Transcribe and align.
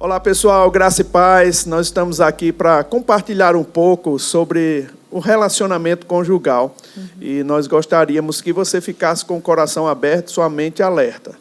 Olá 0.00 0.20
pessoal, 0.20 0.70
graça 0.70 1.00
e 1.00 1.04
paz. 1.04 1.66
Nós 1.66 1.86
estamos 1.88 2.20
aqui 2.20 2.52
para 2.52 2.84
compartilhar 2.84 3.56
um 3.56 3.64
pouco 3.64 4.16
sobre 4.16 4.88
o 5.10 5.18
relacionamento 5.18 6.06
conjugal 6.06 6.72
uhum. 6.96 7.08
e 7.20 7.42
nós 7.42 7.66
gostaríamos 7.66 8.40
que 8.40 8.52
você 8.52 8.80
ficasse 8.80 9.24
com 9.24 9.36
o 9.36 9.40
coração 9.40 9.88
aberto, 9.88 10.30
sua 10.30 10.48
mente 10.48 10.84
alerta. 10.84 11.34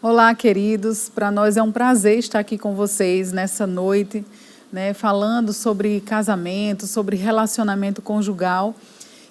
Olá, 0.00 0.34
queridos. 0.34 1.10
Para 1.14 1.30
nós 1.30 1.58
é 1.58 1.62
um 1.62 1.70
prazer 1.70 2.18
estar 2.18 2.38
aqui 2.38 2.56
com 2.56 2.74
vocês 2.74 3.30
nessa 3.30 3.66
noite, 3.66 4.24
né, 4.72 4.94
falando 4.94 5.52
sobre 5.52 6.00
casamento, 6.00 6.86
sobre 6.86 7.14
relacionamento 7.14 8.00
conjugal. 8.00 8.74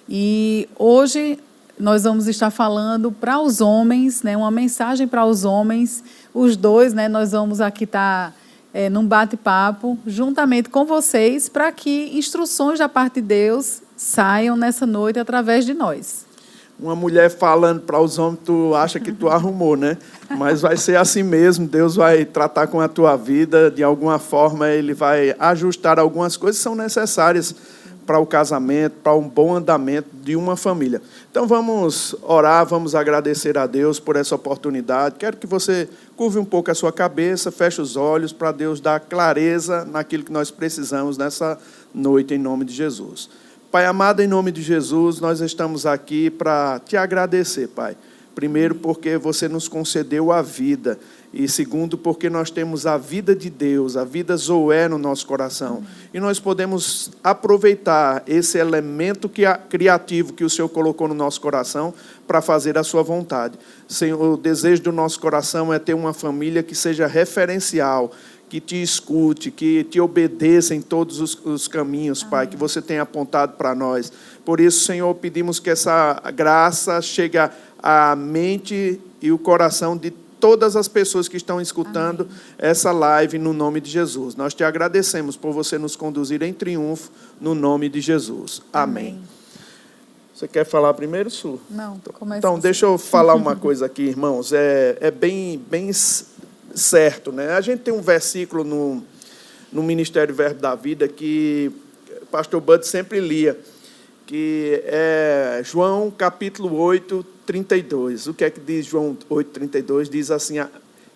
E 0.08 0.68
hoje 0.78 1.36
nós 1.78 2.04
vamos 2.04 2.26
estar 2.26 2.50
falando 2.50 3.12
para 3.12 3.38
os 3.38 3.60
homens, 3.60 4.22
né, 4.22 4.36
uma 4.36 4.50
mensagem 4.50 5.06
para 5.06 5.24
os 5.24 5.44
homens, 5.44 6.02
os 6.32 6.56
dois, 6.56 6.94
né, 6.94 7.08
nós 7.08 7.32
vamos 7.32 7.60
aqui 7.60 7.84
estar 7.84 8.34
é, 8.72 8.88
num 8.88 9.06
bate-papo 9.06 9.98
juntamente 10.06 10.68
com 10.68 10.84
vocês 10.84 11.48
para 11.48 11.70
que 11.72 12.16
instruções 12.16 12.78
da 12.78 12.88
parte 12.88 13.14
de 13.14 13.22
Deus 13.22 13.82
saiam 13.96 14.56
nessa 14.56 14.86
noite 14.86 15.18
através 15.18 15.64
de 15.64 15.74
nós. 15.74 16.26
Uma 16.78 16.94
mulher 16.94 17.30
falando 17.30 17.80
para 17.80 17.98
os 17.98 18.18
homens, 18.18 18.40
tu 18.44 18.74
acha 18.74 19.00
que 19.00 19.10
tu 19.10 19.30
arrumou, 19.30 19.76
né? 19.76 19.96
Mas 20.36 20.60
vai 20.60 20.76
ser 20.76 20.98
assim 20.98 21.22
mesmo. 21.22 21.66
Deus 21.66 21.96
vai 21.96 22.26
tratar 22.26 22.66
com 22.66 22.78
a 22.78 22.86
tua 22.86 23.16
vida 23.16 23.70
de 23.70 23.82
alguma 23.82 24.18
forma. 24.18 24.68
Ele 24.68 24.92
vai 24.92 25.34
ajustar 25.38 25.98
algumas 25.98 26.36
coisas 26.36 26.58
que 26.58 26.62
são 26.62 26.74
necessárias 26.74 27.54
para 28.06 28.18
o 28.20 28.26
casamento, 28.26 28.94
para 29.02 29.14
um 29.14 29.28
bom 29.28 29.54
andamento 29.54 30.08
de 30.22 30.36
uma 30.36 30.56
família. 30.56 31.02
Então 31.30 31.46
vamos 31.46 32.14
orar, 32.22 32.64
vamos 32.64 32.94
agradecer 32.94 33.58
a 33.58 33.66
Deus 33.66 33.98
por 33.98 34.16
essa 34.16 34.34
oportunidade. 34.34 35.16
Quero 35.18 35.36
que 35.36 35.46
você 35.46 35.88
curve 36.16 36.38
um 36.38 36.44
pouco 36.44 36.70
a 36.70 36.74
sua 36.74 36.92
cabeça, 36.92 37.50
feche 37.50 37.82
os 37.82 37.96
olhos 37.96 38.32
para 38.32 38.52
Deus 38.52 38.80
dar 38.80 39.00
clareza 39.00 39.84
naquilo 39.84 40.22
que 40.22 40.32
nós 40.32 40.50
precisamos 40.50 41.18
nessa 41.18 41.58
noite, 41.92 42.32
em 42.32 42.38
nome 42.38 42.64
de 42.64 42.72
Jesus. 42.72 43.28
Pai 43.70 43.84
amado, 43.84 44.22
em 44.22 44.28
nome 44.28 44.52
de 44.52 44.62
Jesus, 44.62 45.20
nós 45.20 45.40
estamos 45.40 45.84
aqui 45.84 46.30
para 46.30 46.80
te 46.84 46.96
agradecer, 46.96 47.68
Pai. 47.68 47.96
Primeiro, 48.36 48.74
porque 48.74 49.16
você 49.16 49.48
nos 49.48 49.66
concedeu 49.66 50.30
a 50.30 50.42
vida 50.42 50.98
e 51.32 51.48
segundo, 51.48 51.96
porque 51.96 52.28
nós 52.28 52.50
temos 52.50 52.84
a 52.84 52.98
vida 52.98 53.34
de 53.34 53.48
Deus, 53.48 53.96
a 53.96 54.04
vida 54.04 54.36
Zoé 54.36 54.86
no 54.88 54.98
nosso 54.98 55.26
coração. 55.26 55.82
E 56.12 56.20
nós 56.20 56.38
podemos 56.38 57.10
aproveitar 57.24 58.22
esse 58.26 58.58
elemento 58.58 59.30
criativo 59.70 60.34
que 60.34 60.44
o 60.44 60.50
Senhor 60.50 60.68
colocou 60.68 61.08
no 61.08 61.14
nosso 61.14 61.40
coração 61.40 61.94
para 62.26 62.42
fazer 62.42 62.76
a 62.76 62.84
sua 62.84 63.02
vontade. 63.02 63.58
Senhor, 63.88 64.20
o 64.20 64.36
desejo 64.36 64.82
do 64.82 64.92
nosso 64.92 65.18
coração 65.18 65.72
é 65.72 65.78
ter 65.78 65.94
uma 65.94 66.12
família 66.12 66.62
que 66.62 66.74
seja 66.74 67.06
referencial, 67.06 68.12
que 68.50 68.60
te 68.60 68.82
escute, 68.82 69.50
que 69.50 69.82
te 69.84 69.98
obedeça 69.98 70.74
em 70.74 70.82
todos 70.82 71.20
os, 71.20 71.34
os 71.42 71.66
caminhos, 71.66 72.22
Pai, 72.22 72.40
Amém. 72.44 72.50
que 72.50 72.56
você 72.56 72.82
tem 72.82 72.98
apontado 72.98 73.54
para 73.54 73.74
nós. 73.74 74.12
Por 74.44 74.60
isso, 74.60 74.84
Senhor, 74.84 75.12
pedimos 75.14 75.58
que 75.58 75.70
essa 75.70 76.20
graça 76.34 77.00
chegue 77.00 77.38
à 77.86 78.16
mente 78.16 79.00
e 79.22 79.30
o 79.30 79.38
coração 79.38 79.96
de 79.96 80.10
todas 80.10 80.74
as 80.74 80.88
pessoas 80.88 81.28
que 81.28 81.36
estão 81.36 81.60
escutando 81.60 82.22
Amém. 82.22 82.36
essa 82.58 82.90
live 82.90 83.38
no 83.38 83.52
nome 83.52 83.80
de 83.80 83.88
Jesus. 83.88 84.34
Nós 84.34 84.54
te 84.54 84.64
agradecemos 84.64 85.36
por 85.36 85.52
você 85.52 85.78
nos 85.78 85.94
conduzir 85.94 86.42
em 86.42 86.52
triunfo 86.52 87.12
no 87.40 87.54
nome 87.54 87.88
de 87.88 88.00
Jesus. 88.00 88.60
Amém. 88.72 89.10
Amém. 89.10 89.22
Você 90.34 90.48
quer 90.48 90.66
falar 90.66 90.92
primeiro, 90.94 91.30
Su? 91.30 91.60
Não, 91.70 92.00
começa. 92.12 92.38
Então, 92.38 92.58
deixa 92.58 92.86
eu 92.86 92.98
falar 92.98 93.34
uma 93.36 93.54
coisa 93.56 93.86
aqui, 93.86 94.02
irmãos. 94.02 94.52
É, 94.52 94.98
é 95.00 95.10
bem, 95.12 95.56
bem 95.70 95.92
certo, 96.74 97.30
né? 97.30 97.52
A 97.52 97.60
gente 97.60 97.82
tem 97.82 97.94
um 97.94 98.02
versículo 98.02 98.64
no, 98.64 99.02
no 99.72 99.82
Ministério 99.82 100.34
Verbo 100.34 100.60
da 100.60 100.74
Vida 100.74 101.06
que 101.06 101.70
o 102.20 102.26
pastor 102.26 102.60
Bud 102.60 102.84
sempre 102.84 103.20
lia, 103.20 103.56
que 104.26 104.82
é 104.84 105.62
João 105.64 106.10
capítulo 106.10 106.76
8, 106.76 107.24
32. 107.46 108.26
O 108.26 108.34
que 108.34 108.44
é 108.44 108.50
que 108.50 108.60
diz 108.60 108.84
João 108.84 109.16
8, 109.30 109.50
32? 109.52 110.08
Diz 110.08 110.30
assim: 110.32 110.56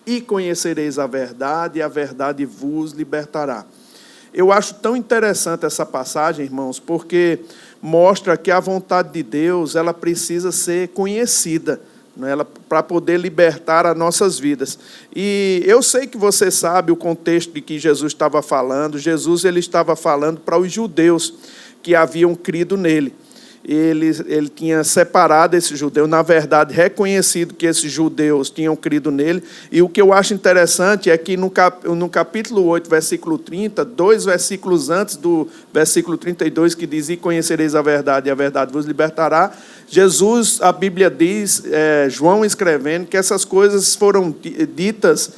E 0.06 0.21
conhecereis 0.21 0.98
a 0.98 1.06
verdade, 1.06 1.81
e 1.81 1.82
a 1.82 1.88
verdade 1.88 2.47
vos 2.47 2.93
libertará. 2.93 3.66
Eu 4.32 4.53
acho 4.53 4.75
tão 4.75 4.97
interessante 4.97 5.66
essa 5.66 5.84
passagem, 5.84 6.44
irmãos, 6.44 6.78
porque 6.78 7.41
mostra 7.82 8.37
que 8.37 8.50
a 8.50 8.60
vontade 8.60 9.12
de 9.12 9.25
Deus 9.25 9.75
ela 9.75 9.92
precisa 9.92 10.53
ser 10.53 10.88
conhecida 10.88 11.81
né, 12.16 12.37
para 12.69 12.82
poder 12.82 13.19
libertar 13.19 13.87
as 13.87 13.97
nossas 13.97 14.38
vidas. 14.38 14.78
E 15.15 15.62
eu 15.66 15.82
sei 15.82 16.06
que 16.06 16.16
você 16.16 16.48
sabe 16.48 16.92
o 16.92 16.97
contexto 16.97 17.53
de 17.53 17.60
que 17.60 17.78
Jesus 17.78 18.12
estava 18.12 18.41
falando. 18.41 18.98
Jesus 18.98 19.44
ele 19.44 19.59
estava 19.59 19.97
falando 19.97 20.38
para 20.41 20.59
os 20.59 20.71
judeus 20.71 21.34
que 21.82 21.94
haviam 21.94 22.34
crido 22.34 22.76
nele 22.76 23.14
ele, 23.64 24.08
ele 24.26 24.48
tinha 24.48 24.82
separado 24.82 25.54
esse 25.54 25.76
judeu, 25.76 26.06
na 26.06 26.22
verdade, 26.22 26.74
reconhecido 26.74 27.54
que 27.54 27.66
esses 27.66 27.92
judeus 27.92 28.48
tinham 28.48 28.74
crido 28.74 29.10
nele. 29.10 29.42
E 29.70 29.82
o 29.82 29.88
que 29.88 30.00
eu 30.00 30.12
acho 30.12 30.32
interessante 30.32 31.10
é 31.10 31.18
que 31.18 31.36
no, 31.36 31.50
cap, 31.50 31.86
no 31.86 32.08
capítulo 32.08 32.64
8, 32.66 32.88
versículo 32.88 33.38
30, 33.38 33.84
dois 33.84 34.24
versículos 34.24 34.88
antes 34.88 35.16
do 35.16 35.46
versículo 35.72 36.16
32, 36.16 36.74
que 36.74 36.86
diz: 36.86 37.10
E 37.10 37.16
conhecereis 37.16 37.74
a 37.74 37.82
verdade, 37.82 38.28
e 38.28 38.30
a 38.30 38.34
verdade 38.34 38.72
vos 38.72 38.86
libertará. 38.86 39.52
Jesus, 39.86 40.60
a 40.62 40.72
Bíblia 40.72 41.10
diz, 41.10 41.64
é, 41.66 42.06
João 42.08 42.44
escrevendo, 42.44 43.06
que 43.06 43.16
essas 43.16 43.44
coisas 43.44 43.94
foram 43.94 44.34
ditas 44.74 45.32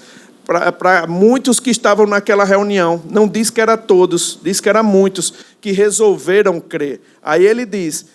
para 0.73 1.07
muitos 1.07 1.59
que 1.59 1.71
estavam 1.71 2.07
naquela 2.07 2.45
reunião. 2.45 3.03
Não 3.11 3.27
diz 3.27 3.51
que 3.51 3.61
era 3.61 3.77
todos, 3.77 4.39
diz 4.43 4.61
que 4.61 4.69
era 4.69 4.83
muitos 4.83 5.33
que 5.61 5.73
resolveram 5.73 6.61
crer. 6.61 7.01
Aí 7.23 7.47
ele 7.47 7.65
diz: 7.65 8.07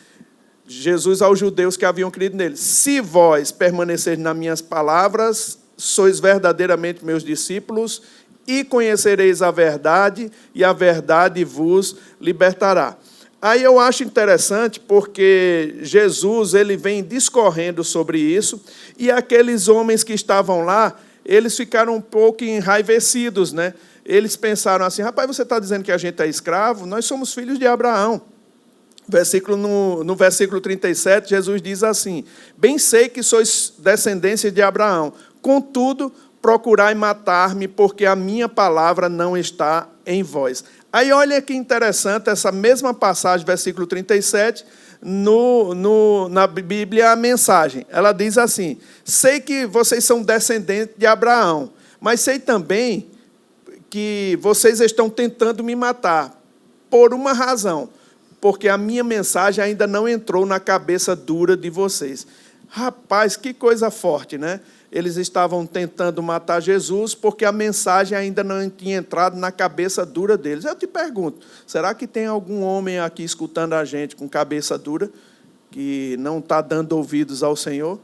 Jesus 0.68 1.22
aos 1.22 1.40
judeus 1.40 1.78
que 1.78 1.86
haviam 1.86 2.12
crido 2.12 2.36
nele: 2.36 2.58
Se 2.58 3.00
vós 3.00 3.52
permanecerdes 3.52 4.24
nas 4.24 4.36
minhas 4.36 4.62
palavras, 4.62 5.58
sois 5.78 6.20
verdadeiramente 6.20 7.06
meus 7.06 7.24
discípulos 7.24 8.02
e 8.48 8.64
conhecereis 8.64 9.42
a 9.42 9.52
verdade, 9.52 10.31
e 10.56 10.64
a 10.64 10.72
verdade 10.72 11.44
vos 11.44 11.98
libertará. 12.19 12.98
Aí 13.42 13.62
eu 13.62 13.80
acho 13.80 14.04
interessante 14.04 14.80
porque 14.80 15.75
Jesus 15.81 16.56
ele 16.56 16.75
vem 16.75 17.04
discorrendo 17.04 17.84
sobre 17.84 18.19
isso 18.19 18.59
e 18.98 19.12
aqueles 19.12 19.68
homens 19.68 20.04
que 20.04 20.14
estavam 20.14 20.66
lá, 20.66 20.98
eles 21.27 21.57
ficaram 21.57 21.93
um 21.93 22.01
pouco 22.01 22.45
enraivecidos, 22.45 23.51
né? 23.51 23.73
Eles 24.05 24.38
pensaram 24.38 24.85
assim: 24.85 25.01
rapaz, 25.01 25.27
você 25.27 25.41
está 25.43 25.59
dizendo 25.59 25.83
que 25.83 25.91
a 25.91 25.97
gente 25.97 26.21
é 26.23 26.27
escravo? 26.27 26.85
Nós 26.85 27.05
somos 27.05 27.33
filhos 27.33 27.59
de 27.59 27.67
Abraão. 27.67 28.21
Versículo, 29.09 29.55
no, 29.55 30.03
no 30.03 30.15
versículo 30.15 30.61
37, 30.61 31.29
Jesus 31.29 31.61
diz 31.61 31.83
assim: 31.83 32.23
Bem 32.57 32.77
sei 32.77 33.09
que 33.09 33.21
sois 33.21 33.73
descendência 33.77 34.49
de 34.49 34.61
Abraão, 34.61 35.13
contudo, 35.41 36.11
procurai 36.41 36.95
matar-me, 36.95 37.67
porque 37.67 38.05
a 38.05 38.15
minha 38.15 38.47
palavra 38.47 39.09
não 39.09 39.38
está 39.38 39.89
em 40.05 40.23
vós. 40.23 40.63
Aí 40.91 41.11
olha 41.11 41.41
que 41.41 41.53
interessante 41.53 42.29
essa 42.29 42.51
mesma 42.51 42.94
passagem, 42.94 43.45
versículo 43.45 43.85
37, 43.85 44.65
no, 45.02 45.74
no, 45.74 46.30
na 46.30 46.47
Bíblia, 46.47 47.12
a 47.12 47.16
mensagem. 47.16 47.85
Ela 47.90 48.12
diz 48.12 48.38
assim: 48.38 48.78
Sei 49.03 49.40
que 49.40 49.66
vocês 49.66 50.03
são 50.03 50.22
descendentes 50.22 50.96
de 50.97 51.06
Abraão, 51.06 51.72
mas 52.00 52.22
sei 52.22 52.40
também 52.40 53.07
que 53.90 54.38
vocês 54.41 54.81
estão 54.81 55.09
tentando 55.09 55.63
me 55.63 55.75
matar, 55.75 56.41
por 56.90 57.13
uma 57.13 57.34
razão 57.34 57.90
porque 58.40 58.69
a 58.69 58.78
minha 58.78 59.03
mensagem 59.03 59.63
ainda 59.63 59.88
não 59.88 60.07
entrou 60.07 60.46
na 60.46 60.59
cabeça 60.59 61.16
dura 61.16 61.57
de 61.57 61.69
vocês. 61.69 62.28
Rapaz, 62.69 63.36
que 63.36 63.53
coisa 63.53 63.90
forte, 63.90 64.38
né? 64.38 64.59
Eles 64.92 65.18
estavam 65.18 65.66
tentando 65.66 66.24
matar 66.24 66.62
Jesus 66.62 67.14
porque 67.14 67.44
a 67.44 67.52
mensagem 67.52 68.18
ainda 68.18 68.44
não 68.44 68.70
tinha 68.70 68.98
entrado 68.98 69.38
na 69.38 69.52
cabeça 69.52 70.06
dura 70.06 70.38
deles. 70.38 70.63
Eu 70.63 70.75
te 70.75 70.88
pergunto: 70.88 71.45
será 71.66 71.94
que 71.94 72.07
tem 72.07 72.25
algum 72.25 72.62
homem 72.62 73.00
aqui 73.00 73.24
escutando 73.24 73.74
a 73.74 73.84
gente 73.84 74.16
com 74.16 74.30
cabeça 74.30 74.78
dura 74.78 75.10
que 75.69 76.16
não 76.19 76.39
está 76.39 76.62
dando 76.62 76.94
ouvidos 76.94 77.44
ao 77.44 77.56
Senhor? 77.56 78.00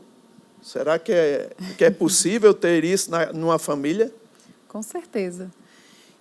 Será 0.61 0.97
que 0.97 1.11
é, 1.11 1.51
que 1.77 1.85
é 1.85 1.89
possível 1.89 2.53
ter 2.53 2.83
isso 2.83 3.11
na, 3.11 3.31
numa 3.33 3.59
família? 3.59 4.13
Com 4.67 4.81
certeza. 4.81 5.51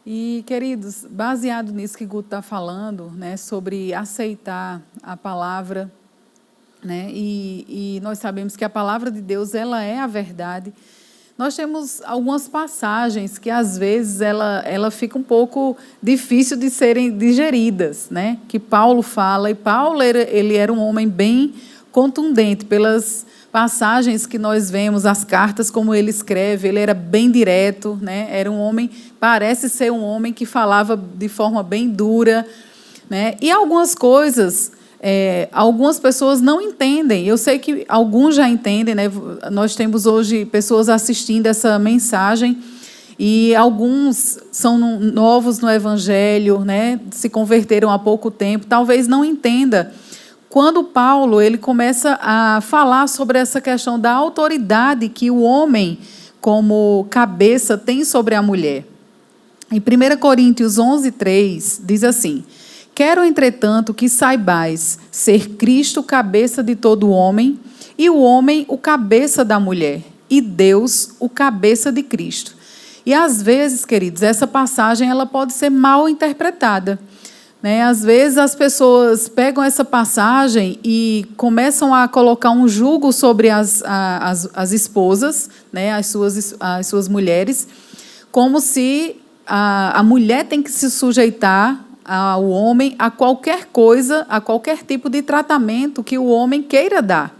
E, 0.04 0.42
queridos, 0.46 1.06
baseado 1.08 1.72
nisso 1.72 1.96
que 1.96 2.04
Guto 2.04 2.26
está 2.26 2.42
falando, 2.42 3.08
né, 3.12 3.36
sobre 3.36 3.94
aceitar 3.94 4.82
a 5.00 5.16
palavra, 5.16 5.90
né, 6.84 7.08
e, 7.10 7.96
e 7.96 8.00
nós 8.00 8.18
sabemos 8.18 8.56
que 8.56 8.64
a 8.64 8.70
palavra 8.70 9.10
de 9.10 9.20
Deus 9.20 9.54
ela 9.54 9.82
é 9.82 9.98
a 9.98 10.06
verdade. 10.06 10.72
Nós 11.38 11.56
temos 11.56 12.02
algumas 12.04 12.46
passagens 12.46 13.38
que 13.38 13.48
às 13.48 13.78
vezes 13.78 14.20
ela, 14.20 14.62
ela 14.66 14.90
fica 14.90 15.18
um 15.18 15.22
pouco 15.22 15.76
difícil 16.02 16.56
de 16.56 16.68
serem 16.68 17.16
digeridas, 17.16 18.08
né? 18.10 18.38
Que 18.46 18.58
Paulo 18.58 19.02
fala 19.02 19.50
e 19.50 19.54
Paulo 19.54 20.02
era, 20.02 20.20
ele 20.30 20.54
era 20.56 20.72
um 20.72 20.80
homem 20.80 21.08
bem 21.08 21.54
contundente 21.90 22.64
pelas 22.64 23.26
passagens 23.50 24.26
que 24.26 24.38
nós 24.38 24.70
vemos, 24.70 25.04
as 25.04 25.24
cartas 25.24 25.70
como 25.70 25.94
ele 25.94 26.10
escreve, 26.10 26.68
ele 26.68 26.78
era 26.78 26.94
bem 26.94 27.30
direto, 27.30 27.98
né? 28.00 28.28
Era 28.30 28.50
um 28.50 28.58
homem, 28.58 28.90
parece 29.20 29.68
ser 29.68 29.92
um 29.92 30.02
homem 30.02 30.32
que 30.32 30.46
falava 30.46 30.96
de 30.96 31.28
forma 31.28 31.62
bem 31.62 31.88
dura, 31.88 32.46
né? 33.10 33.36
E 33.40 33.50
algumas 33.50 33.94
coisas, 33.94 34.72
é, 35.02 35.48
algumas 35.50 35.98
pessoas 35.98 36.40
não 36.40 36.60
entendem. 36.60 37.26
Eu 37.26 37.36
sei 37.36 37.58
que 37.58 37.84
alguns 37.88 38.36
já 38.36 38.48
entendem, 38.48 38.94
né? 38.94 39.10
Nós 39.50 39.74
temos 39.74 40.06
hoje 40.06 40.44
pessoas 40.44 40.88
assistindo 40.88 41.46
essa 41.46 41.76
mensagem 41.76 42.62
e 43.18 43.52
alguns 43.56 44.38
são 44.52 44.78
novos 44.78 45.58
no 45.58 45.68
Evangelho, 45.68 46.60
né? 46.60 47.00
Se 47.10 47.28
converteram 47.28 47.90
há 47.90 47.98
pouco 47.98 48.30
tempo, 48.30 48.66
talvez 48.66 49.08
não 49.08 49.24
entenda 49.24 49.92
quando 50.48 50.84
Paulo 50.84 51.40
ele 51.40 51.56
começa 51.56 52.18
a 52.20 52.60
falar 52.60 53.08
sobre 53.08 53.38
essa 53.38 53.58
questão 53.58 53.98
da 53.98 54.12
autoridade 54.12 55.08
que 55.08 55.30
o 55.30 55.40
homem, 55.40 55.98
como 56.42 57.06
cabeça, 57.08 57.78
tem 57.78 58.04
sobre 58.04 58.34
a 58.34 58.42
mulher. 58.42 58.86
Em 59.70 59.78
1 59.78 60.18
Coríntios 60.18 60.78
11, 60.78 61.10
3, 61.10 61.80
diz 61.82 62.04
assim: 62.04 62.44
Quero, 62.94 63.24
entretanto, 63.24 63.94
que 63.94 64.08
saibais 64.08 64.98
ser 65.10 65.50
Cristo 65.50 66.02
cabeça 66.02 66.62
de 66.62 66.76
todo 66.76 67.10
homem, 67.10 67.58
e 67.96 68.10
o 68.10 68.18
homem 68.18 68.64
o 68.68 68.76
cabeça 68.76 69.44
da 69.44 69.58
mulher, 69.58 70.02
e 70.28 70.40
Deus 70.40 71.14
o 71.18 71.28
cabeça 71.28 71.90
de 71.90 72.02
Cristo. 72.02 72.56
E 73.04 73.12
às 73.12 73.42
vezes, 73.42 73.84
queridos, 73.84 74.22
essa 74.22 74.46
passagem 74.46 75.08
ela 75.08 75.26
pode 75.26 75.52
ser 75.52 75.70
mal 75.70 76.08
interpretada. 76.08 76.98
Né? 77.62 77.82
Às 77.82 78.02
vezes 78.02 78.38
as 78.38 78.54
pessoas 78.54 79.28
pegam 79.28 79.62
essa 79.62 79.84
passagem 79.84 80.78
e 80.84 81.26
começam 81.36 81.94
a 81.94 82.08
colocar 82.08 82.50
um 82.50 82.68
jugo 82.68 83.12
sobre 83.12 83.50
as, 83.50 83.82
as, 83.84 84.50
as 84.52 84.72
esposas, 84.72 85.48
né? 85.72 85.92
as, 85.92 86.06
suas, 86.06 86.56
as 86.58 86.86
suas 86.86 87.08
mulheres, 87.08 87.66
como 88.30 88.60
se 88.60 89.16
a, 89.46 90.00
a 90.00 90.02
mulher 90.02 90.46
tem 90.46 90.62
que 90.62 90.70
se 90.70 90.90
sujeitar 90.90 91.84
ao 92.04 92.48
homem 92.48 92.94
a 92.98 93.10
qualquer 93.10 93.66
coisa, 93.66 94.26
a 94.28 94.40
qualquer 94.40 94.82
tipo 94.82 95.08
de 95.08 95.22
tratamento 95.22 96.02
que 96.02 96.18
o 96.18 96.26
homem 96.26 96.62
queira 96.62 97.00
dar. 97.00 97.36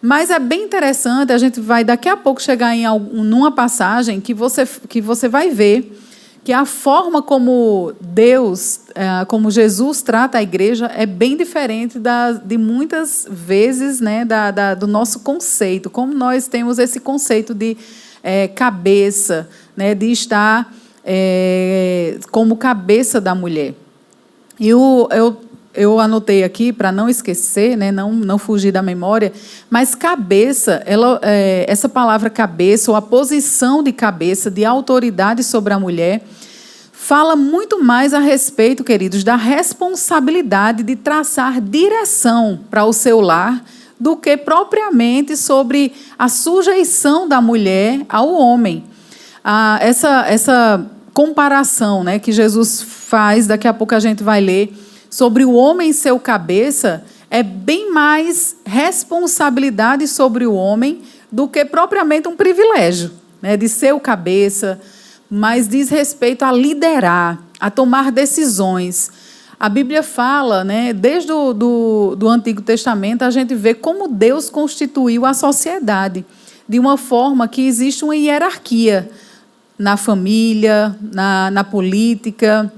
Mas 0.00 0.30
é 0.30 0.38
bem 0.38 0.64
interessante, 0.64 1.32
a 1.32 1.38
gente 1.38 1.60
vai 1.60 1.82
daqui 1.82 2.08
a 2.08 2.16
pouco 2.16 2.40
chegar 2.40 2.74
em 2.74 2.86
algum, 2.86 3.24
numa 3.24 3.50
passagem 3.50 4.20
que 4.20 4.32
você, 4.32 4.64
que 4.88 5.00
você 5.00 5.28
vai 5.28 5.50
ver 5.50 5.92
que 6.48 6.52
a 6.54 6.64
forma 6.64 7.20
como 7.20 7.92
Deus, 8.00 8.80
é, 8.94 9.24
como 9.26 9.50
Jesus 9.50 10.00
trata 10.00 10.38
a 10.38 10.42
igreja 10.42 10.86
é 10.86 11.04
bem 11.04 11.36
diferente 11.36 11.98
da, 11.98 12.32
de 12.32 12.56
muitas 12.56 13.26
vezes 13.28 14.00
né, 14.00 14.24
da, 14.24 14.50
da, 14.50 14.74
do 14.74 14.86
nosso 14.86 15.20
conceito. 15.20 15.90
Como 15.90 16.14
nós 16.14 16.48
temos 16.48 16.78
esse 16.78 17.00
conceito 17.00 17.52
de 17.52 17.76
é, 18.22 18.48
cabeça, 18.48 19.46
né, 19.76 19.94
de 19.94 20.10
estar 20.10 20.72
é, 21.10 22.18
como 22.30 22.56
cabeça 22.56 23.18
da 23.18 23.34
mulher. 23.34 23.74
E 24.60 24.74
o, 24.74 25.08
eu 25.10 25.48
eu 25.74 26.00
anotei 26.00 26.42
aqui 26.42 26.72
para 26.72 26.90
não 26.90 27.08
esquecer, 27.08 27.76
né, 27.76 27.92
não, 27.92 28.12
não 28.12 28.36
fugir 28.36 28.72
da 28.72 28.82
memória, 28.82 29.32
mas 29.70 29.94
cabeça, 29.94 30.82
ela, 30.84 31.20
é, 31.22 31.64
essa 31.68 31.88
palavra 31.88 32.28
cabeça, 32.28 32.90
ou 32.90 32.96
a 32.96 33.02
posição 33.02 33.80
de 33.80 33.92
cabeça, 33.92 34.50
de 34.50 34.64
autoridade 34.64 35.44
sobre 35.44 35.72
a 35.72 35.78
mulher, 35.78 36.24
fala 36.90 37.36
muito 37.36 37.82
mais 37.82 38.12
a 38.12 38.18
respeito, 38.18 38.82
queridos, 38.82 39.22
da 39.22 39.36
responsabilidade 39.36 40.82
de 40.82 40.96
traçar 40.96 41.60
direção 41.60 42.58
para 42.68 42.84
o 42.84 42.92
seu 42.92 43.20
lar 43.20 43.64
do 44.00 44.16
que 44.16 44.36
propriamente 44.36 45.36
sobre 45.36 45.92
a 46.18 46.28
sujeição 46.28 47.28
da 47.28 47.40
mulher 47.40 48.00
ao 48.08 48.32
homem. 48.32 48.84
Ah, 49.44 49.78
essa, 49.80 50.26
essa 50.26 50.90
comparação 51.18 52.04
né, 52.04 52.20
que 52.20 52.30
Jesus 52.30 52.80
faz, 52.80 53.48
daqui 53.48 53.66
a 53.66 53.74
pouco 53.74 53.92
a 53.92 53.98
gente 53.98 54.22
vai 54.22 54.40
ler 54.40 54.72
sobre 55.10 55.44
o 55.44 55.52
homem 55.52 55.92
ser 55.92 56.12
o 56.12 56.20
cabeça 56.20 57.02
é 57.28 57.42
bem 57.42 57.92
mais 57.92 58.54
responsabilidade 58.64 60.06
sobre 60.06 60.46
o 60.46 60.54
homem 60.54 61.02
do 61.32 61.48
que 61.48 61.64
propriamente 61.64 62.28
um 62.28 62.36
privilégio, 62.36 63.10
né, 63.42 63.56
de 63.56 63.68
ser 63.68 63.92
o 63.92 63.98
cabeça, 63.98 64.80
mas 65.28 65.66
diz 65.66 65.88
respeito 65.88 66.44
a 66.44 66.52
liderar, 66.52 67.42
a 67.58 67.68
tomar 67.68 68.12
decisões. 68.12 69.10
A 69.58 69.68
Bíblia 69.68 70.04
fala, 70.04 70.62
né, 70.62 70.92
desde 70.92 71.32
o 71.32 71.52
do, 71.52 72.14
do 72.14 72.28
Antigo 72.28 72.62
Testamento, 72.62 73.22
a 73.22 73.30
gente 73.30 73.56
vê 73.56 73.74
como 73.74 74.06
Deus 74.06 74.48
constituiu 74.48 75.26
a 75.26 75.34
sociedade 75.34 76.24
de 76.68 76.78
uma 76.78 76.96
forma 76.96 77.48
que 77.48 77.66
existe 77.66 78.04
uma 78.04 78.14
hierarquia 78.14 79.10
na 79.78 79.96
família, 79.96 80.96
na, 81.00 81.50
na 81.50 81.62
política, 81.62 82.72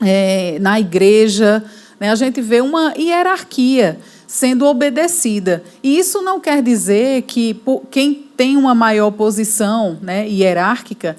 é, 0.00 0.58
na 0.60 0.78
igreja, 0.78 1.64
né, 1.98 2.10
a 2.10 2.14
gente 2.14 2.40
vê 2.42 2.60
uma 2.60 2.92
hierarquia 2.96 3.98
sendo 4.26 4.66
obedecida. 4.66 5.64
E 5.82 5.98
isso 5.98 6.20
não 6.20 6.38
quer 6.38 6.62
dizer 6.62 7.22
que 7.22 7.58
quem 7.90 8.26
tem 8.36 8.56
uma 8.56 8.74
maior 8.74 9.10
posição 9.12 9.98
né, 10.02 10.28
hierárquica 10.28 11.16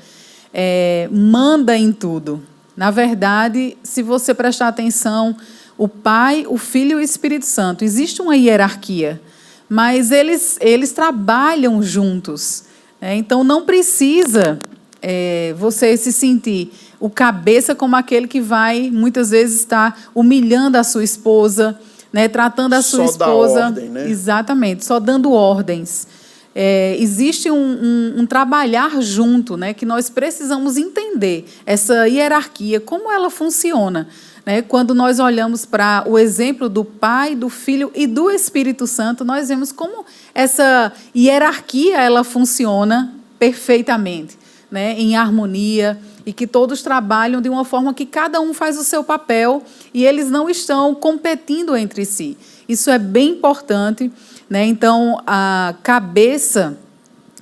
é, 0.53 1.09
manda 1.11 1.75
em 1.75 1.91
tudo. 1.91 2.43
Na 2.75 2.91
verdade, 2.91 3.75
se 3.81 4.03
você 4.03 4.35
prestar 4.35 4.67
atenção, 4.67 5.35
o 5.77 5.87
Pai, 5.87 6.45
o 6.47 6.57
Filho 6.57 6.91
e 6.91 6.95
o 6.95 7.01
Espírito 7.01 7.45
Santo, 7.45 7.83
existe 7.83 8.21
uma 8.21 8.35
hierarquia, 8.35 9.19
mas 9.67 10.11
eles, 10.11 10.57
eles 10.61 10.91
trabalham 10.91 11.81
juntos. 11.81 12.65
Né? 13.01 13.15
Então, 13.15 13.43
não 13.43 13.65
precisa 13.65 14.59
é, 15.01 15.53
você 15.57 15.95
se 15.97 16.11
sentir 16.11 16.71
o 16.99 17.09
cabeça 17.09 17.75
como 17.75 17.95
aquele 17.95 18.27
que 18.27 18.41
vai 18.41 18.89
muitas 18.91 19.29
vezes 19.29 19.59
estar 19.59 20.09
humilhando 20.15 20.77
a 20.77 20.83
sua 20.83 21.03
esposa, 21.03 21.79
né, 22.11 22.27
tratando 22.27 22.73
a 22.73 22.81
sua 22.81 23.05
só 23.05 23.11
esposa. 23.11 23.65
Ordem, 23.65 23.89
né? 23.89 24.09
Exatamente, 24.09 24.85
só 24.85 24.99
dando 24.99 25.31
ordens. 25.31 26.07
É, 26.55 26.97
existe 26.99 27.51
um, 27.51 27.55
um, 27.55 28.13
um, 28.21 28.25
trabalhar 28.25 28.99
junto, 28.99 29.55
né, 29.55 29.75
que 29.75 29.85
nós 29.85 30.09
precisamos 30.09 30.75
entender 30.75 31.45
essa 31.65 32.07
hierarquia, 32.07 32.79
como 32.79 33.11
ela 33.11 33.29
funciona. 33.29 34.07
Né? 34.43 34.61
Quando 34.63 34.95
nós 34.95 35.19
olhamos 35.19 35.65
para 35.65 36.03
o 36.07 36.17
exemplo 36.17 36.67
do 36.67 36.83
Pai, 36.83 37.35
do 37.35 37.49
Filho 37.49 37.91
e 37.93 38.07
do 38.07 38.31
Espírito 38.31 38.87
Santo, 38.87 39.23
nós 39.23 39.49
vemos 39.49 39.71
como 39.71 40.05
essa 40.33 40.91
hierarquia 41.15 42.01
ela 42.01 42.23
funciona 42.23 43.13
perfeitamente, 43.37 44.37
né, 44.69 44.93
em 44.97 45.15
harmonia 45.15 45.97
e 46.25 46.33
que 46.33 46.45
todos 46.45 46.81
trabalham 46.81 47.41
de 47.41 47.49
uma 47.49 47.63
forma 47.63 47.93
que 47.93 48.05
cada 48.05 48.41
um 48.41 48.53
faz 48.53 48.77
o 48.77 48.83
seu 48.83 49.03
papel 49.03 49.63
e 49.93 50.05
eles 50.05 50.29
não 50.29 50.49
estão 50.49 50.93
competindo 50.93 51.75
entre 51.75 52.05
si. 52.05 52.37
Isso 52.67 52.89
é 52.89 52.99
bem 52.99 53.29
importante. 53.29 54.11
Né? 54.49 54.65
Então, 54.65 55.21
a 55.25 55.75
cabeça, 55.83 56.77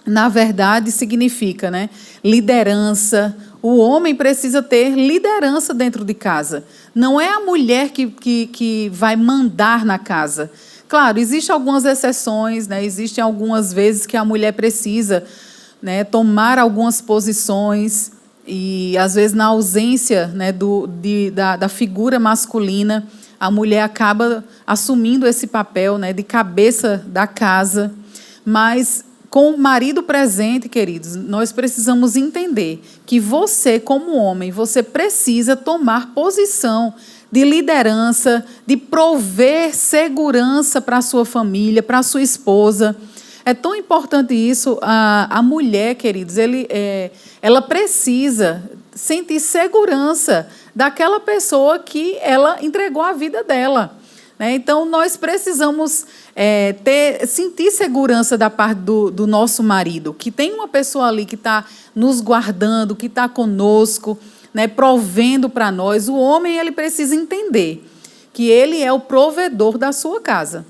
na 0.06 0.30
verdade, 0.30 0.92
significa 0.92 1.72
né, 1.72 1.90
liderança. 2.24 3.36
O 3.62 3.78
homem 3.78 4.14
precisa 4.14 4.62
ter 4.62 4.92
liderança 4.92 5.74
dentro 5.74 6.06
de 6.06 6.14
casa. 6.14 6.64
Não 6.94 7.20
é 7.20 7.30
a 7.30 7.40
mulher 7.40 7.90
que, 7.90 8.08
que, 8.08 8.48
que 8.48 8.90
vai 8.94 9.16
mandar 9.16 9.84
na 9.84 9.98
casa. 9.98 10.52
Claro, 10.88 11.20
existem 11.20 11.52
algumas 11.52 11.84
exceções, 11.86 12.68
né? 12.68 12.86
existem 12.86 13.24
algumas 13.24 13.74
vezes 13.74 14.06
que 14.06 14.16
a 14.16 14.24
mulher 14.24 14.54
precisa 14.54 15.26
né, 15.82 16.04
tomar 16.04 16.58
algumas 16.58 17.02
posições, 17.02 18.12
e 18.48 18.98
às 18.98 19.16
vezes 19.16 19.36
na 19.36 19.46
ausência 19.46 20.28
né, 20.28 20.52
do, 20.52 20.88
de, 20.88 21.32
da, 21.32 21.58
da 21.58 21.70
figura 21.70 22.20
masculina, 22.20 23.08
a 23.40 23.50
mulher 23.50 23.82
acaba 23.82 24.44
assumindo 24.66 25.28
esse 25.28 25.48
papel 25.48 25.98
né, 25.98 26.14
de 26.14 26.24
cabeça 26.24 27.04
da 27.08 27.28
casa. 27.28 27.94
Mas 28.46 29.04
com 29.30 29.52
o 29.52 29.58
marido 29.58 30.02
presente, 30.02 30.70
queridos, 30.70 31.16
nós 31.16 31.52
precisamos 31.52 32.16
entender 32.16 32.82
que 33.06 33.20
você, 33.20 33.80
como 33.80 34.16
homem, 34.16 34.52
você 34.52 34.82
precisa 34.82 35.56
tomar 35.56 36.14
posição 36.14 36.94
de 37.32 37.44
liderança, 37.44 38.46
de 38.66 38.78
prover 38.78 39.76
segurança 39.76 40.80
para 40.80 41.00
a 41.00 41.02
sua 41.02 41.26
família, 41.26 41.84
para 41.84 42.00
a 42.00 42.04
sua 42.04 42.22
esposa. 42.22 42.96
É 43.46 43.54
tão 43.54 43.76
importante 43.76 44.34
isso. 44.34 44.80
A, 44.82 45.38
a 45.38 45.44
mulher, 45.44 45.94
queridos, 45.96 46.38
ele, 46.38 46.66
é, 46.68 47.12
ela 47.42 47.62
precisa 47.62 48.64
sentir 48.96 49.40
segurança 49.40 50.50
daquela 50.74 51.20
pessoa 51.20 51.78
que 51.78 52.18
ela 52.22 52.58
entregou 52.62 53.04
a 53.04 53.14
vida 53.14 53.44
dela. 53.44 53.96
Né? 54.40 54.56
Então, 54.56 54.84
nós 54.86 55.16
precisamos 55.16 56.08
é, 56.36 56.74
ter, 56.74 57.28
sentir 57.28 57.70
segurança 57.70 58.36
da 58.36 58.50
parte 58.50 58.80
do, 58.80 59.12
do 59.12 59.28
nosso 59.28 59.62
marido, 59.62 60.12
que 60.12 60.32
tem 60.32 60.52
uma 60.52 60.68
pessoa 60.68 61.08
ali 61.08 61.24
que 61.24 61.36
está 61.36 61.66
nos 61.94 62.22
guardando, 62.22 62.96
que 62.96 63.06
está 63.06 63.30
conosco, 63.30 64.18
né, 64.54 64.68
provendo 64.68 65.50
para 65.50 65.72
nós. 65.72 66.10
O 66.10 66.16
homem 66.16 66.58
ele 66.58 66.72
precisa 66.72 67.16
entender 67.16 67.86
que 68.34 68.50
ele 68.50 68.82
é 68.82 68.92
o 68.92 69.00
provedor 69.00 69.78
da 69.78 69.92
sua 69.92 70.20
casa. 70.20 70.66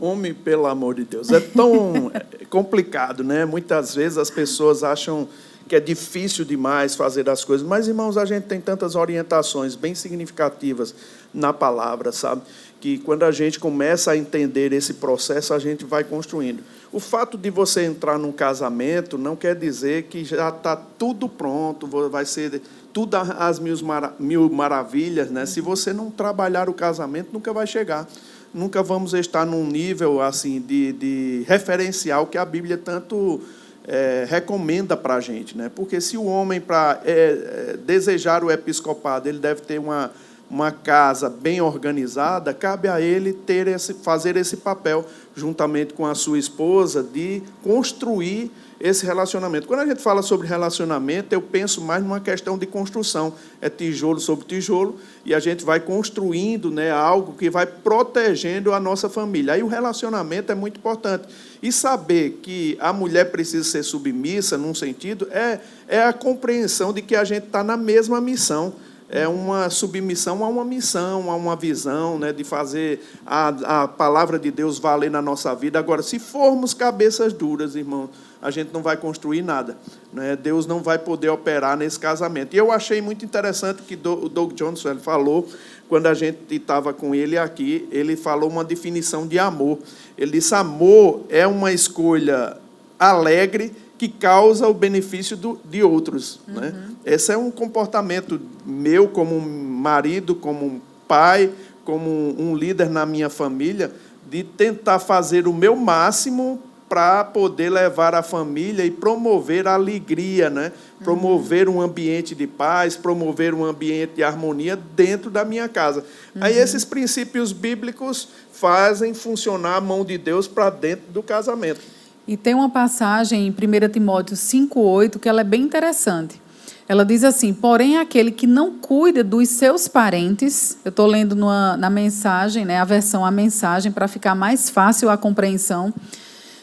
Homem, 0.00 0.32
pelo 0.32 0.66
amor 0.66 0.94
de 0.94 1.04
Deus, 1.04 1.32
é 1.32 1.40
tão 1.40 2.12
complicado, 2.48 3.24
né? 3.24 3.44
Muitas 3.44 3.92
vezes 3.92 4.16
as 4.16 4.30
pessoas 4.30 4.84
acham 4.84 5.28
que 5.66 5.74
é 5.74 5.80
difícil 5.80 6.44
demais 6.44 6.94
fazer 6.94 7.28
as 7.28 7.44
coisas, 7.44 7.66
mas, 7.66 7.88
irmãos, 7.88 8.16
a 8.16 8.24
gente 8.24 8.44
tem 8.44 8.60
tantas 8.60 8.94
orientações 8.94 9.74
bem 9.74 9.92
significativas 9.92 10.94
na 11.32 11.52
palavra, 11.52 12.12
sabe? 12.12 12.42
Que 12.80 12.98
quando 12.98 13.24
a 13.24 13.32
gente 13.32 13.58
começa 13.58 14.12
a 14.12 14.16
entender 14.16 14.72
esse 14.72 14.94
processo, 14.94 15.52
a 15.52 15.58
gente 15.58 15.84
vai 15.84 16.04
construindo. 16.04 16.62
O 16.92 17.00
fato 17.00 17.36
de 17.36 17.50
você 17.50 17.82
entrar 17.82 18.16
num 18.16 18.30
casamento 18.30 19.18
não 19.18 19.34
quer 19.34 19.56
dizer 19.56 20.04
que 20.04 20.24
já 20.24 20.50
está 20.50 20.76
tudo 20.76 21.28
pronto, 21.28 21.88
vai 22.08 22.26
ser 22.26 22.62
tudo 22.92 23.16
as 23.16 23.58
mil, 23.58 24.50
maravilhas, 24.50 25.30
né? 25.30 25.46
Se 25.46 25.60
você 25.60 25.92
não 25.92 26.12
trabalhar 26.12 26.68
o 26.68 26.74
casamento, 26.74 27.30
nunca 27.32 27.52
vai 27.52 27.66
chegar 27.66 28.06
nunca 28.54 28.82
vamos 28.82 29.12
estar 29.12 29.44
num 29.44 29.66
nível 29.66 30.22
assim 30.22 30.60
de, 30.60 30.92
de 30.92 31.44
referencial 31.46 32.26
que 32.26 32.38
a 32.38 32.44
Bíblia 32.44 32.78
tanto 32.78 33.42
é, 33.86 34.24
recomenda 34.28 34.96
para 34.96 35.16
a 35.16 35.20
gente, 35.20 35.58
né? 35.58 35.70
Porque 35.74 36.00
se 36.00 36.16
o 36.16 36.24
homem 36.24 36.60
para 36.60 37.00
é, 37.04 37.72
é, 37.72 37.76
desejar 37.76 38.44
o 38.44 38.50
episcopado, 38.50 39.28
ele 39.28 39.38
deve 39.38 39.60
ter 39.62 39.78
uma 39.78 40.10
uma 40.50 40.70
casa 40.70 41.28
bem 41.28 41.60
organizada, 41.60 42.52
cabe 42.52 42.86
a 42.86 43.00
ele 43.00 43.32
ter 43.32 43.66
esse, 43.66 43.94
fazer 43.94 44.36
esse 44.36 44.58
papel 44.58 45.04
juntamente 45.34 45.94
com 45.94 46.06
a 46.06 46.14
sua 46.14 46.38
esposa 46.38 47.02
de 47.02 47.42
construir 47.62 48.52
esse 48.84 49.06
relacionamento. 49.06 49.66
Quando 49.66 49.80
a 49.80 49.86
gente 49.86 50.02
fala 50.02 50.20
sobre 50.20 50.46
relacionamento, 50.46 51.34
eu 51.34 51.40
penso 51.40 51.80
mais 51.80 52.02
numa 52.02 52.20
questão 52.20 52.58
de 52.58 52.66
construção. 52.66 53.32
É 53.58 53.70
tijolo 53.70 54.20
sobre 54.20 54.44
tijolo 54.44 55.00
e 55.24 55.34
a 55.34 55.40
gente 55.40 55.64
vai 55.64 55.80
construindo 55.80 56.70
né, 56.70 56.90
algo 56.90 57.32
que 57.32 57.48
vai 57.48 57.64
protegendo 57.64 58.74
a 58.74 58.78
nossa 58.78 59.08
família. 59.08 59.54
Aí 59.54 59.62
o 59.62 59.66
relacionamento 59.66 60.52
é 60.52 60.54
muito 60.54 60.76
importante. 60.76 61.26
E 61.62 61.72
saber 61.72 62.40
que 62.42 62.76
a 62.78 62.92
mulher 62.92 63.30
precisa 63.30 63.64
ser 63.64 63.82
submissa, 63.82 64.58
num 64.58 64.74
sentido, 64.74 65.26
é, 65.30 65.60
é 65.88 66.02
a 66.02 66.12
compreensão 66.12 66.92
de 66.92 67.00
que 67.00 67.16
a 67.16 67.24
gente 67.24 67.46
está 67.46 67.64
na 67.64 67.78
mesma 67.78 68.20
missão 68.20 68.74
é 69.08 69.28
uma 69.28 69.68
submissão 69.70 70.44
a 70.44 70.48
uma 70.48 70.64
missão, 70.64 71.30
a 71.30 71.36
uma 71.36 71.54
visão, 71.54 72.18
né, 72.18 72.32
de 72.32 72.42
fazer 72.42 73.00
a, 73.26 73.82
a 73.82 73.88
palavra 73.88 74.38
de 74.38 74.50
Deus 74.50 74.78
valer 74.78 75.10
na 75.10 75.20
nossa 75.20 75.54
vida. 75.54 75.78
Agora, 75.78 76.02
se 76.02 76.18
formos 76.18 76.72
cabeças 76.74 77.32
duras, 77.32 77.76
irmão, 77.76 78.08
a 78.40 78.50
gente 78.50 78.72
não 78.72 78.82
vai 78.82 78.96
construir 78.96 79.42
nada. 79.42 79.76
Né? 80.12 80.36
Deus 80.36 80.66
não 80.66 80.82
vai 80.82 80.98
poder 80.98 81.28
operar 81.28 81.76
nesse 81.76 81.98
casamento. 81.98 82.54
E 82.54 82.58
eu 82.58 82.70
achei 82.70 83.00
muito 83.00 83.24
interessante 83.24 83.82
que 83.82 83.94
o 83.94 84.28
Doug 84.28 84.52
Johnson 84.52 84.90
ele 84.90 85.00
falou, 85.00 85.48
quando 85.88 86.06
a 86.06 86.14
gente 86.14 86.38
estava 86.50 86.92
com 86.92 87.14
ele 87.14 87.38
aqui, 87.38 87.88
ele 87.90 88.16
falou 88.16 88.50
uma 88.50 88.64
definição 88.64 89.26
de 89.26 89.38
amor. 89.38 89.78
Ele 90.16 90.32
disse: 90.32 90.54
amor 90.54 91.22
é 91.28 91.46
uma 91.46 91.72
escolha 91.72 92.56
alegre 92.98 93.72
que 93.96 94.08
causa 94.08 94.68
o 94.68 94.74
benefício 94.74 95.36
do, 95.36 95.58
de 95.64 95.82
outros. 95.82 96.40
Uhum. 96.48 96.54
Né? 96.54 96.74
Esse 97.04 97.32
é 97.32 97.36
um 97.36 97.50
comportamento 97.50 98.40
meu 98.64 99.08
como 99.08 99.40
marido, 99.40 100.34
como 100.34 100.80
pai, 101.06 101.50
como 101.84 102.10
um 102.38 102.56
líder 102.56 102.88
na 102.88 103.06
minha 103.06 103.28
família, 103.28 103.92
de 104.28 104.42
tentar 104.42 104.98
fazer 104.98 105.46
o 105.46 105.52
meu 105.52 105.76
máximo 105.76 106.60
para 106.88 107.24
poder 107.24 107.70
levar 107.70 108.14
a 108.14 108.22
família 108.22 108.84
e 108.84 108.90
promover 108.90 109.66
a 109.66 109.74
alegria, 109.74 110.50
né? 110.50 110.70
promover 111.02 111.68
um 111.68 111.80
ambiente 111.80 112.34
de 112.34 112.46
paz, 112.46 112.96
promover 112.96 113.54
um 113.54 113.64
ambiente 113.64 114.14
de 114.16 114.22
harmonia 114.22 114.78
dentro 114.94 115.30
da 115.30 115.44
minha 115.44 115.68
casa. 115.68 116.04
Uhum. 116.34 116.42
Aí 116.42 116.56
esses 116.56 116.84
princípios 116.84 117.52
bíblicos 117.52 118.28
fazem 118.52 119.12
funcionar 119.12 119.76
a 119.76 119.80
mão 119.80 120.04
de 120.04 120.16
Deus 120.16 120.46
para 120.46 120.70
dentro 120.70 121.10
do 121.10 121.22
casamento. 121.22 121.80
E 122.26 122.36
tem 122.36 122.54
uma 122.54 122.70
passagem 122.70 123.46
em 123.46 123.50
1 123.50 123.88
Timóteo 123.92 124.34
5,8 124.34 125.18
que 125.18 125.28
ela 125.28 125.42
é 125.42 125.44
bem 125.44 125.62
interessante. 125.62 126.40
Ela 126.88 127.04
diz 127.04 127.22
assim: 127.22 127.52
porém, 127.52 127.98
aquele 127.98 128.30
que 128.30 128.46
não 128.46 128.72
cuida 128.72 129.22
dos 129.22 129.48
seus 129.50 129.88
parentes, 129.88 130.78
eu 130.84 130.88
estou 130.88 131.06
lendo 131.06 131.34
numa, 131.34 131.76
na 131.76 131.90
mensagem, 131.90 132.64
né, 132.64 132.78
a 132.78 132.84
versão 132.84 133.24
a 133.24 133.30
mensagem, 133.30 133.92
para 133.92 134.08
ficar 134.08 134.34
mais 134.34 134.70
fácil 134.70 135.10
a 135.10 135.16
compreensão, 135.16 135.92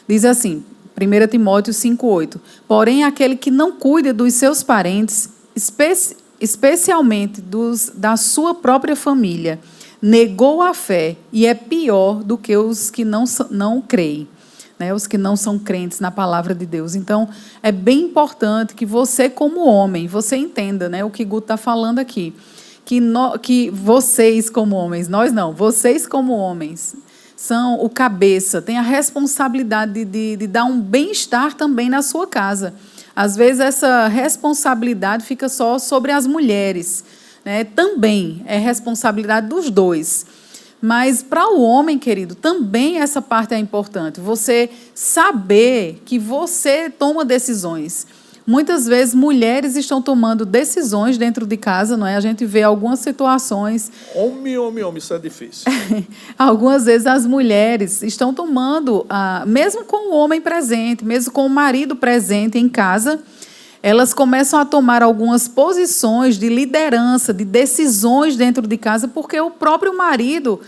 diz 0.08 0.24
assim, 0.24 0.64
1 1.00 1.26
Timóteo 1.28 1.72
5,8: 1.72 2.40
porém, 2.66 3.04
aquele 3.04 3.36
que 3.36 3.50
não 3.50 3.72
cuida 3.72 4.12
dos 4.12 4.34
seus 4.34 4.62
parentes, 4.62 5.28
espe 5.54 5.92
especialmente 6.40 7.40
dos, 7.40 7.92
da 7.94 8.16
sua 8.16 8.52
própria 8.52 8.96
família, 8.96 9.60
negou 10.00 10.60
a 10.60 10.74
fé 10.74 11.16
e 11.32 11.46
é 11.46 11.54
pior 11.54 12.24
do 12.24 12.36
que 12.36 12.56
os 12.56 12.90
que 12.90 13.04
não, 13.04 13.22
não 13.48 13.80
creem 13.80 14.26
né, 14.82 14.92
os 14.92 15.06
que 15.06 15.16
não 15.16 15.36
são 15.36 15.60
crentes 15.60 16.00
na 16.00 16.10
palavra 16.10 16.52
de 16.56 16.66
Deus. 16.66 16.96
Então, 16.96 17.28
é 17.62 17.70
bem 17.70 18.00
importante 18.00 18.74
que 18.74 18.84
você, 18.84 19.30
como 19.30 19.64
homem, 19.64 20.08
você 20.08 20.34
entenda 20.34 20.88
né, 20.88 21.04
o 21.04 21.10
que 21.10 21.24
Guto 21.24 21.44
está 21.44 21.56
falando 21.56 22.00
aqui. 22.00 22.34
Que, 22.84 22.98
no, 22.98 23.38
que 23.38 23.70
vocês, 23.70 24.50
como 24.50 24.74
homens, 24.74 25.06
nós 25.06 25.32
não, 25.32 25.52
vocês, 25.52 26.04
como 26.04 26.32
homens, 26.32 26.96
são 27.36 27.80
o 27.80 27.88
cabeça, 27.88 28.60
têm 28.60 28.76
a 28.76 28.82
responsabilidade 28.82 29.92
de, 29.92 30.04
de, 30.04 30.36
de 30.36 30.46
dar 30.48 30.64
um 30.64 30.80
bem-estar 30.80 31.54
também 31.54 31.88
na 31.88 32.02
sua 32.02 32.26
casa. 32.26 32.74
Às 33.14 33.36
vezes, 33.36 33.60
essa 33.60 34.08
responsabilidade 34.08 35.24
fica 35.24 35.48
só 35.48 35.78
sobre 35.78 36.10
as 36.10 36.26
mulheres. 36.26 37.04
Né? 37.44 37.62
Também 37.62 38.42
é 38.46 38.58
responsabilidade 38.58 39.46
dos 39.46 39.70
dois. 39.70 40.26
Mas 40.82 41.22
para 41.22 41.48
o 41.48 41.62
homem, 41.62 41.96
querido, 41.96 42.34
também 42.34 42.98
essa 42.98 43.22
parte 43.22 43.54
é 43.54 43.58
importante. 43.58 44.20
Você 44.20 44.68
saber 44.92 46.02
que 46.04 46.18
você 46.18 46.90
toma 46.90 47.24
decisões. 47.24 48.04
Muitas 48.44 48.86
vezes 48.86 49.14
mulheres 49.14 49.76
estão 49.76 50.02
tomando 50.02 50.44
decisões 50.44 51.16
dentro 51.16 51.46
de 51.46 51.56
casa, 51.56 51.96
não 51.96 52.04
é? 52.04 52.16
A 52.16 52.20
gente 52.20 52.44
vê 52.44 52.64
algumas 52.64 52.98
situações. 52.98 53.92
Homem, 54.12 54.58
homem, 54.58 54.82
homem, 54.82 54.98
isso 54.98 55.14
é 55.14 55.18
difícil. 55.20 55.64
algumas 56.36 56.84
vezes 56.84 57.06
as 57.06 57.24
mulheres 57.24 58.02
estão 58.02 58.34
tomando, 58.34 59.06
ah, 59.08 59.44
mesmo 59.46 59.84
com 59.84 60.12
o 60.12 60.16
homem 60.16 60.40
presente, 60.40 61.04
mesmo 61.04 61.32
com 61.32 61.46
o 61.46 61.48
marido 61.48 61.94
presente 61.94 62.58
em 62.58 62.68
casa, 62.68 63.20
elas 63.82 64.14
começam 64.14 64.60
a 64.60 64.64
tomar 64.64 65.02
algumas 65.02 65.48
posições 65.48 66.38
de 66.38 66.48
liderança, 66.48 67.34
de 67.34 67.44
decisões 67.44 68.36
dentro 68.36 68.66
de 68.66 68.76
casa, 68.76 69.08
porque 69.08 69.40
o 69.40 69.50
próprio 69.50 69.96
marido 69.96 70.60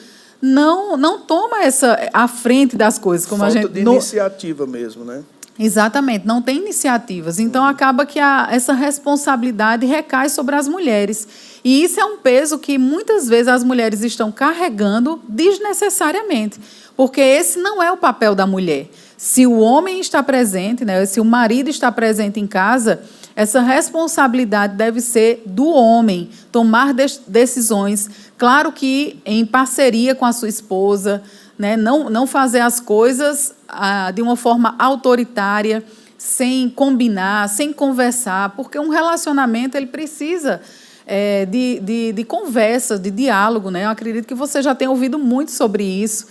não 0.42 0.96
não 0.96 1.20
toma 1.20 1.62
essa 1.62 2.10
a 2.12 2.26
frente 2.26 2.76
das 2.76 2.98
coisas, 2.98 3.26
como 3.26 3.42
Falta 3.42 3.58
a 3.58 3.62
gente 3.62 3.72
de 3.72 3.80
iniciativa 3.80 4.66
mesmo, 4.66 5.04
né? 5.04 5.22
Exatamente, 5.56 6.26
não 6.26 6.42
tem 6.42 6.56
iniciativas. 6.56 7.38
Então 7.38 7.62
uhum. 7.62 7.68
acaba 7.68 8.04
que 8.04 8.18
a, 8.18 8.48
essa 8.50 8.72
responsabilidade 8.72 9.86
recai 9.86 10.28
sobre 10.28 10.56
as 10.56 10.66
mulheres. 10.66 11.28
E 11.62 11.84
isso 11.84 12.00
é 12.00 12.04
um 12.04 12.16
peso 12.16 12.58
que 12.58 12.76
muitas 12.76 13.28
vezes 13.28 13.48
as 13.48 13.62
mulheres 13.62 14.02
estão 14.02 14.32
carregando 14.32 15.22
desnecessariamente, 15.28 16.60
porque 16.96 17.20
esse 17.20 17.60
não 17.60 17.80
é 17.80 17.92
o 17.92 17.96
papel 17.96 18.34
da 18.34 18.46
mulher. 18.46 18.88
Se 19.24 19.46
o 19.46 19.58
homem 19.58 20.00
está 20.00 20.22
presente, 20.22 20.84
né, 20.84 21.06
se 21.06 21.18
o 21.18 21.24
marido 21.24 21.70
está 21.70 21.90
presente 21.90 22.38
em 22.38 22.46
casa, 22.46 23.00
essa 23.34 23.62
responsabilidade 23.62 24.76
deve 24.76 25.00
ser 25.00 25.42
do 25.46 25.66
homem, 25.66 26.28
tomar 26.52 26.92
decisões, 27.26 28.10
claro 28.36 28.70
que 28.70 29.18
em 29.24 29.46
parceria 29.46 30.14
com 30.14 30.26
a 30.26 30.32
sua 30.34 30.50
esposa, 30.50 31.22
né, 31.58 31.74
não, 31.74 32.10
não 32.10 32.26
fazer 32.26 32.60
as 32.60 32.80
coisas 32.80 33.54
ah, 33.66 34.10
de 34.10 34.20
uma 34.20 34.36
forma 34.36 34.74
autoritária, 34.78 35.82
sem 36.18 36.68
combinar, 36.68 37.48
sem 37.48 37.72
conversar, 37.72 38.50
porque 38.50 38.78
um 38.78 38.90
relacionamento 38.90 39.74
ele 39.74 39.86
precisa 39.86 40.60
é, 41.06 41.46
de, 41.46 41.80
de, 41.80 42.12
de 42.12 42.24
conversa, 42.24 42.98
de 42.98 43.10
diálogo. 43.10 43.70
Né? 43.70 43.86
Eu 43.86 43.88
acredito 43.88 44.26
que 44.26 44.34
você 44.34 44.60
já 44.60 44.74
tem 44.74 44.86
ouvido 44.86 45.18
muito 45.18 45.50
sobre 45.50 45.82
isso 45.82 46.26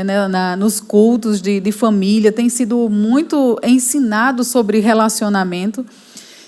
né, 0.00 0.26
na, 0.28 0.56
nos 0.56 0.80
cultos 0.80 1.42
de, 1.42 1.60
de 1.60 1.70
família, 1.70 2.32
tem 2.32 2.48
sido 2.48 2.88
muito 2.88 3.58
ensinado 3.62 4.42
sobre 4.42 4.78
relacionamento. 4.78 5.84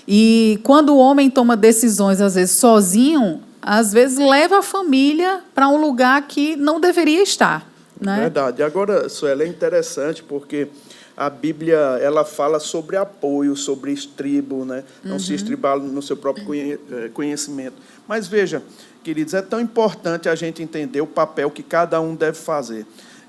E 0.07 0.59
quando 0.63 0.93
o 0.93 0.97
homem 0.97 1.29
toma 1.29 1.55
decisões, 1.55 2.21
às 2.21 2.33
vezes 2.33 2.55
sozinho, 2.55 3.41
às 3.61 3.93
vezes 3.93 4.17
leva 4.17 4.59
a 4.59 4.61
família 4.63 5.41
para 5.53 5.67
um 5.67 5.79
lugar 5.79 6.21
que 6.27 6.55
não 6.55 6.79
deveria 6.79 7.21
estar. 7.21 7.69
Né? 7.99 8.21
Verdade. 8.21 8.63
Agora, 8.63 9.07
Suela, 9.09 9.43
é 9.43 9.47
interessante 9.47 10.23
porque 10.23 10.67
a 11.15 11.29
Bíblia 11.29 11.77
ela 12.01 12.25
fala 12.25 12.59
sobre 12.59 12.97
apoio, 12.97 13.55
sobre 13.55 13.91
estribo, 13.91 14.65
né? 14.65 14.83
não 15.03 15.13
uhum. 15.13 15.19
se 15.19 15.33
estribar 15.33 15.79
no 15.79 16.01
seu 16.01 16.17
próprio 16.17 16.45
eh, 16.53 17.09
conhecimento. 17.13 17.75
Mas 18.07 18.27
veja, 18.27 18.61
queridos, 19.03 19.33
é 19.33 19.41
tão 19.41 19.59
importante 19.59 20.27
a 20.27 20.35
gente 20.35 20.61
entender 20.61 21.01
o 21.01 21.07
papel 21.07 21.49
que 21.49 21.63
cada 21.63 22.01
um 22.01 22.15
deve 22.15 22.37
fazer. 22.37 22.85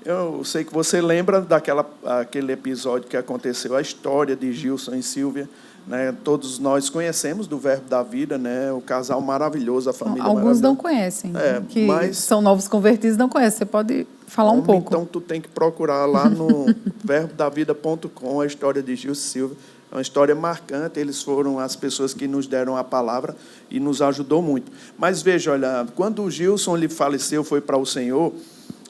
Eu 0.07 0.41
sei 0.45 0.63
que 0.63 0.73
você 0.73 1.01
lembra 1.01 1.41
daquela 1.41 1.85
aquele 2.05 2.53
episódio 2.53 3.09
que 3.09 3.17
aconteceu, 3.17 3.75
a 3.75 3.81
história 3.81 4.37
de 4.37 4.53
Gilson 4.53 4.95
e 4.95 5.03
Silvia, 5.03 5.49
Né? 5.85 6.15
Todos 6.23 6.59
nós 6.59 6.89
conhecemos 6.89 7.45
do 7.45 7.57
Verbo 7.57 7.89
da 7.89 8.01
Vida, 8.03 8.37
né? 8.37 8.71
o 8.71 8.79
casal 8.79 9.19
maravilhoso, 9.19 9.89
a 9.89 9.93
família 9.93 10.23
Alguns 10.23 10.61
não 10.61 10.77
conhecem, 10.77 11.33
é, 11.35 11.61
que 11.67 11.85
mas... 11.85 12.17
são 12.19 12.41
novos 12.41 12.69
convertidos 12.69 13.17
não 13.17 13.27
conhecem. 13.27 13.59
Você 13.59 13.65
pode 13.65 14.07
falar 14.27 14.51
um 14.51 14.61
pouco. 14.61 14.87
Então, 14.87 15.05
tu 15.05 15.19
tem 15.19 15.41
que 15.41 15.49
procurar 15.49 16.05
lá 16.05 16.29
no 16.29 16.73
verbodavida.com 17.03 18.39
a 18.39 18.45
história 18.45 18.81
de 18.81 18.95
Gil 18.95 19.13
Silva. 19.13 19.55
É 19.91 19.95
uma 19.95 20.01
história 20.01 20.35
marcante, 20.35 21.01
eles 21.01 21.21
foram 21.21 21.59
as 21.59 21.75
pessoas 21.75 22.13
que 22.13 22.29
nos 22.29 22.47
deram 22.47 22.77
a 22.77 22.83
palavra 22.83 23.35
e 23.69 23.77
nos 23.77 24.01
ajudou 24.01 24.41
muito. 24.41 24.71
Mas 24.97 25.21
veja, 25.21 25.51
olha, 25.51 25.85
quando 25.95 26.23
o 26.23 26.31
Gilson 26.31 26.77
lhe 26.77 26.87
faleceu, 26.87 27.43
foi 27.43 27.59
para 27.59 27.77
o 27.77 27.85
Senhor, 27.85 28.33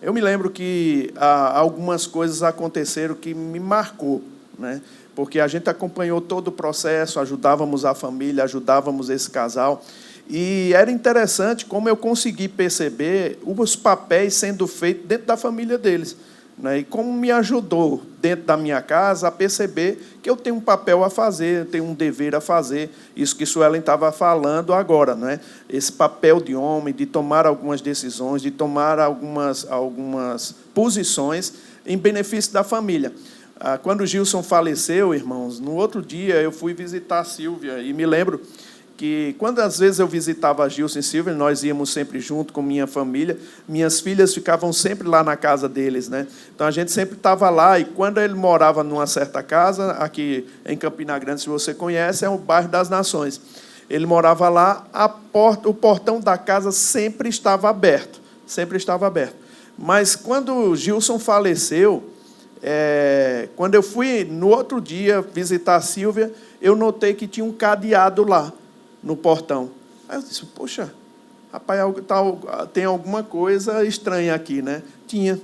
eu 0.01 0.13
me 0.13 0.21
lembro 0.21 0.49
que 0.49 1.11
ah, 1.15 1.57
algumas 1.57 2.05
coisas 2.05 2.43
aconteceram 2.43 3.15
que 3.15 3.33
me 3.33 3.59
marcou, 3.59 4.21
né? 4.57 4.81
porque 5.15 5.39
a 5.39 5.47
gente 5.47 5.67
acompanhou 5.67 6.21
todo 6.21 6.49
o 6.49 6.51
processo, 6.51 7.19
ajudávamos 7.19 7.83
a 7.83 7.95
família, 7.95 8.43
ajudávamos 8.43 9.09
esse 9.09 9.27
casal. 9.29 9.83
E 10.29 10.71
era 10.75 10.91
interessante 10.91 11.65
como 11.65 11.89
eu 11.89 11.97
consegui 11.97 12.47
perceber 12.47 13.39
os 13.43 13.75
papéis 13.75 14.35
sendo 14.35 14.67
feitos 14.67 15.07
dentro 15.07 15.25
da 15.25 15.35
família 15.35 15.77
deles. 15.77 16.15
Né? 16.57 16.79
E 16.79 16.83
como 16.83 17.13
me 17.13 17.29
ajudou 17.29 18.01
dentro 18.19 18.45
da 18.45 18.57
minha 18.57 18.81
casa 18.81 19.27
a 19.27 19.31
perceber 19.31 20.17
que 20.23 20.29
eu 20.29 20.35
tenho 20.35 20.55
um 20.55 20.61
papel 20.61 21.03
a 21.03 21.09
fazer, 21.09 21.61
eu 21.61 21.65
tenho 21.65 21.83
um 21.83 21.93
dever 21.93 22.33
a 22.35 22.41
fazer. 22.41 22.89
Isso 23.15 23.35
que 23.35 23.45
Suelen 23.45 23.79
estava 23.79 24.11
falando 24.11 24.73
agora, 24.73 25.15
né? 25.15 25.39
esse 25.69 25.91
papel 25.91 26.39
de 26.39 26.55
homem, 26.55 26.93
de 26.93 27.05
tomar 27.05 27.45
algumas 27.45 27.79
decisões, 27.79 28.41
de 28.41 28.49
tomar 28.49 28.99
algumas, 28.99 29.69
algumas 29.69 30.55
posições 30.73 31.53
em 31.85 31.97
benefício 31.97 32.51
da 32.51 32.63
família. 32.63 33.13
Ah, 33.59 33.77
quando 33.77 34.05
Gilson 34.05 34.43
faleceu, 34.43 35.15
irmãos, 35.15 35.59
no 35.59 35.73
outro 35.73 36.01
dia 36.01 36.35
eu 36.35 36.51
fui 36.51 36.73
visitar 36.73 37.19
a 37.19 37.23
Silvia 37.23 37.79
e 37.79 37.91
me 37.91 38.05
lembro 38.05 38.41
que 38.97 39.35
quando 39.37 39.59
às 39.59 39.77
vezes 39.77 39.99
eu 39.99 40.07
visitava 40.07 40.63
a 40.63 40.69
Gilson 40.69 40.99
e 40.99 41.03
Silvia, 41.03 41.33
nós 41.33 41.63
íamos 41.63 41.91
sempre 41.91 42.19
junto 42.19 42.51
com 42.51 42.63
minha 42.63 42.87
família, 42.87 43.37
minhas 43.69 43.99
filhas 43.99 44.33
ficavam 44.33 44.73
sempre 44.73 45.07
lá 45.07 45.23
na 45.23 45.37
casa 45.37 45.69
deles, 45.69 46.09
né? 46.09 46.25
Então 46.53 46.65
a 46.65 46.71
gente 46.71 46.91
sempre 46.91 47.15
estava 47.15 47.47
lá 47.51 47.77
e 47.79 47.85
quando 47.85 48.17
ele 48.17 48.33
morava 48.33 48.83
numa 48.83 49.05
certa 49.05 49.43
casa, 49.43 49.91
aqui 49.91 50.47
em 50.65 50.75
Campina 50.75 51.17
Grande, 51.19 51.41
se 51.41 51.47
você 51.47 51.75
conhece, 51.75 52.25
é 52.25 52.29
o 52.29 52.39
bairro 52.39 52.69
das 52.69 52.89
Nações. 52.89 53.39
Ele 53.87 54.07
morava 54.07 54.49
lá, 54.49 54.87
a 54.91 55.07
porta, 55.07 55.69
o 55.69 55.73
portão 55.73 56.19
da 56.19 56.37
casa 56.37 56.71
sempre 56.71 57.29
estava 57.29 57.69
aberto, 57.69 58.19
sempre 58.47 58.77
estava 58.77 59.05
aberto. 59.05 59.35
Mas 59.77 60.15
quando 60.15 60.75
Gilson 60.75 61.19
faleceu, 61.19 62.03
é, 62.63 63.47
quando 63.55 63.75
eu 63.75 63.83
fui 63.83 64.25
no 64.25 64.47
outro 64.47 64.81
dia 64.81 65.21
visitar 65.21 65.75
a 65.75 65.81
Silvia, 65.81 66.33
eu 66.59 66.75
notei 66.75 67.13
que 67.13 67.27
tinha 67.27 67.45
um 67.45 67.53
cadeado 67.53 68.27
lá 68.27 68.51
no 69.07 69.15
portão. 69.15 69.71
Aí 70.07 70.17
eu 70.17 70.21
disse, 70.21 70.45
poxa, 70.45 70.93
rapaz, 71.51 71.81
tem 72.73 72.83
alguma 72.83 73.23
coisa 73.23 73.83
estranha 73.85 74.35
aqui, 74.35 74.61
né? 74.61 74.83
Tinha. 75.07 75.39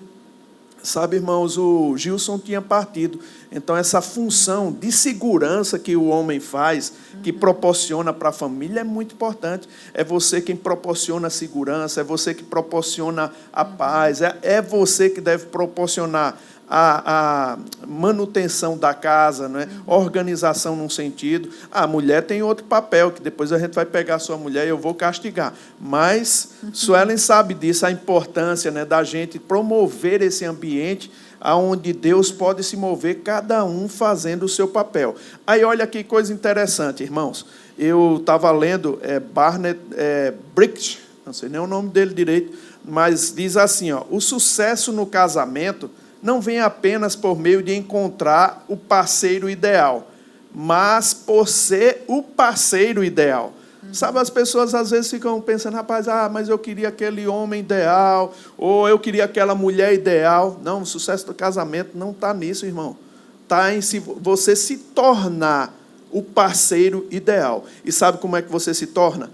Sabe, 0.84 1.16
irmãos, 1.16 1.58
o 1.58 1.96
Gilson 1.96 2.38
tinha 2.38 2.62
partido. 2.62 3.18
Então, 3.50 3.78
essa 3.78 4.02
função 4.02 4.70
de 4.70 4.92
segurança 4.92 5.80
que 5.80 5.96
o 5.96 6.08
homem 6.08 6.42
faz, 6.42 6.92
que 7.24 7.32
proporciona 7.32 8.12
para 8.12 8.30
a 8.30 8.34
família, 8.34 8.82
é 8.82 8.84
muito 8.84 9.16
importante. 9.16 9.66
É 9.94 10.04
você 10.04 10.42
quem 10.42 10.58
proporciona 10.58 11.28
a 11.28 11.30
segurança, 11.30 12.02
é 12.02 12.04
você 12.04 12.34
que 12.34 12.44
proporciona 12.44 13.32
a 13.54 13.64
paz, 13.64 14.22
é, 14.22 14.38
é 14.42 14.62
você 14.62 15.10
que 15.10 15.22
deve 15.22 15.46
proporcionar 15.46 16.38
a, 16.76 17.54
a 17.54 17.58
manutenção 17.88 18.76
da 18.76 18.96
casa, 18.96 19.48
né? 19.48 19.70
organização 19.86 20.76
num 20.76 20.90
sentido. 20.90 21.50
A 21.72 21.86
mulher 21.86 22.24
tem 22.24 22.42
outro 22.42 22.66
papel, 22.66 23.12
que 23.12 23.22
depois 23.22 23.52
a 23.52 23.60
gente 23.60 23.76
vai 23.76 23.86
pegar 23.86 24.16
a 24.16 24.20
sua 24.20 24.38
mulher 24.38 24.66
e 24.66 24.70
eu 24.70 24.78
vou 24.78 24.96
castigar. 24.96 25.54
Mas 25.80 26.56
Suelen 26.74 27.18
sabe 27.18 27.54
disso, 27.54 27.86
a 27.86 27.92
importância 27.92 28.72
né, 28.72 28.84
da 28.84 29.04
gente 29.04 29.38
promover 29.38 30.24
esse 30.24 30.46
ambiente 30.46 31.12
onde 31.40 31.94
Deus 31.94 32.32
pode 32.32 32.64
se 32.64 32.76
mover, 32.76 33.20
cada 33.20 33.64
um 33.64 33.88
fazendo 33.88 34.44
o 34.44 34.50
seu 34.50 34.68
papel. 34.68 35.16
Aí 35.46 35.64
olha 35.64 35.86
que 35.86 36.04
coisa 36.04 36.34
interessante, 36.34 37.04
irmãos. 37.04 37.46
Eu 37.78 38.18
estava 38.20 38.50
lendo 38.52 38.98
é, 39.04 39.20
Barnett 39.20 39.80
é, 39.92 40.34
Bricht, 40.56 41.02
não 41.24 41.34
sei 41.34 41.50
nem 41.50 41.60
o 41.60 41.68
nome 41.68 41.90
dele 41.90 42.16
direito, 42.16 42.58
mas 42.84 43.32
diz 43.36 43.58
assim: 43.58 43.92
ó, 43.92 44.04
o 44.10 44.20
sucesso 44.20 44.92
no 44.92 45.06
casamento 45.06 45.92
não 46.24 46.40
vem 46.40 46.62
apenas 46.62 47.18
por 47.18 47.38
meio 47.38 47.62
de 47.62 47.76
encontrar 47.76 48.64
o 48.70 48.78
parceiro 48.78 49.50
ideal, 49.50 50.08
mas 50.56 51.14
por 51.14 51.50
ser 51.50 52.06
o 52.08 52.24
parceiro 52.24 53.04
ideal. 53.04 53.52
Sabe, 53.92 54.18
as 54.20 54.30
pessoas 54.30 54.74
às 54.74 54.92
vezes 54.92 55.12
ficam 55.12 55.42
pensando, 55.42 55.76
rapaz, 55.76 56.08
ah, 56.08 56.30
mas 56.32 56.48
eu 56.48 56.58
queria 56.58 56.88
aquele 56.88 57.28
homem 57.28 57.60
ideal, 57.60 58.34
ou 58.58 58.88
eu 58.88 58.98
queria 58.98 59.26
aquela 59.26 59.54
mulher 59.54 59.94
ideal. 59.94 60.58
Não, 60.64 60.82
o 60.82 60.86
sucesso 60.86 61.26
do 61.26 61.34
casamento 61.34 61.92
não 61.94 62.12
está 62.12 62.34
nisso, 62.34 62.66
irmão. 62.66 62.96
Está 63.44 63.74
em 63.74 63.82
se, 63.82 64.00
você 64.00 64.56
se 64.56 64.78
tornar 64.78 65.78
o 66.10 66.24
parceiro 66.24 67.06
ideal. 67.12 67.66
E 67.84 67.92
sabe 67.92 68.20
como 68.20 68.38
é 68.38 68.42
que 68.42 68.50
você 68.50 68.74
se 68.74 68.88
torna? 68.88 69.30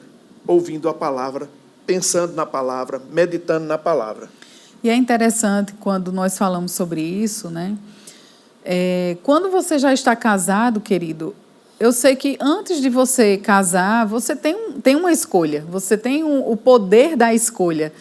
Ouvindo 0.47 0.89
a 0.89 0.93
palavra, 0.93 1.47
pensando 1.85 2.33
na 2.33 2.45
palavra, 2.45 2.99
meditando 3.11 3.65
na 3.65 3.77
palavra. 3.77 4.29
E 4.83 4.89
é 4.89 4.95
interessante 4.95 5.73
quando 5.73 6.11
nós 6.11 6.37
falamos 6.37 6.71
sobre 6.71 7.01
isso, 7.01 7.49
né? 7.49 7.75
É, 8.63 9.17
quando 9.23 9.49
você 9.49 9.77
já 9.77 9.91
está 9.93 10.15
casado, 10.15 10.79
querido, 10.79 11.35
eu 11.79 11.91
sei 11.91 12.15
que 12.15 12.37
antes 12.39 12.81
de 12.81 12.89
você 12.89 13.37
casar, 13.37 14.05
você 14.05 14.35
tem, 14.35 14.73
tem 14.81 14.95
uma 14.95 15.11
escolha, 15.11 15.65
você 15.69 15.97
tem 15.97 16.23
um, 16.23 16.49
o 16.49 16.55
poder 16.55 17.15
da 17.15 17.33
escolha, 17.33 17.91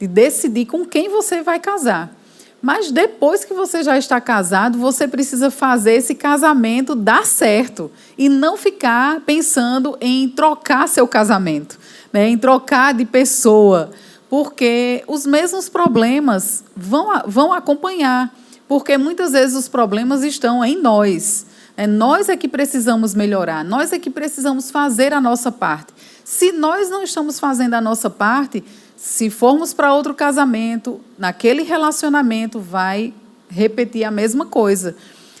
de 0.00 0.06
decidir 0.06 0.66
com 0.66 0.84
quem 0.84 1.08
você 1.08 1.42
vai 1.42 1.58
casar. 1.58 2.14
Mas 2.60 2.90
depois 2.90 3.44
que 3.44 3.54
você 3.54 3.82
já 3.82 3.96
está 3.96 4.20
casado, 4.20 4.78
você 4.78 5.06
precisa 5.06 5.50
fazer 5.50 5.92
esse 5.92 6.14
casamento 6.14 6.94
dar 6.94 7.24
certo 7.24 7.90
e 8.16 8.28
não 8.28 8.56
ficar 8.56 9.20
pensando 9.20 9.96
em 10.00 10.28
trocar 10.28 10.88
seu 10.88 11.06
casamento, 11.06 11.78
né? 12.12 12.28
em 12.28 12.36
trocar 12.36 12.92
de 12.92 13.04
pessoa 13.04 13.90
porque 14.28 15.04
os 15.06 15.26
mesmos 15.26 15.68
problemas 15.68 16.64
vão, 16.76 17.22
vão 17.26 17.52
acompanhar, 17.52 18.34
porque 18.68 18.98
muitas 18.98 19.32
vezes 19.32 19.56
os 19.56 19.68
problemas 19.68 20.22
estão 20.22 20.64
em 20.64 20.80
nós. 20.80 21.46
É, 21.76 21.86
nós 21.86 22.28
é 22.28 22.36
que 22.36 22.48
precisamos 22.48 23.14
melhorar, 23.14 23.64
nós 23.64 23.92
é 23.92 23.98
que 23.98 24.10
precisamos 24.10 24.70
fazer 24.70 25.12
a 25.12 25.20
nossa 25.20 25.52
parte. 25.52 25.92
Se 26.24 26.50
nós 26.50 26.88
não 26.88 27.02
estamos 27.02 27.38
fazendo 27.38 27.74
a 27.74 27.80
nossa 27.80 28.08
parte, 28.08 28.64
se 28.96 29.28
formos 29.28 29.74
para 29.74 29.92
outro 29.92 30.14
casamento, 30.14 31.00
naquele 31.18 31.62
relacionamento 31.62 32.58
vai 32.58 33.12
repetir 33.48 34.04
a 34.04 34.10
mesma 34.10 34.46
coisa. 34.46 34.96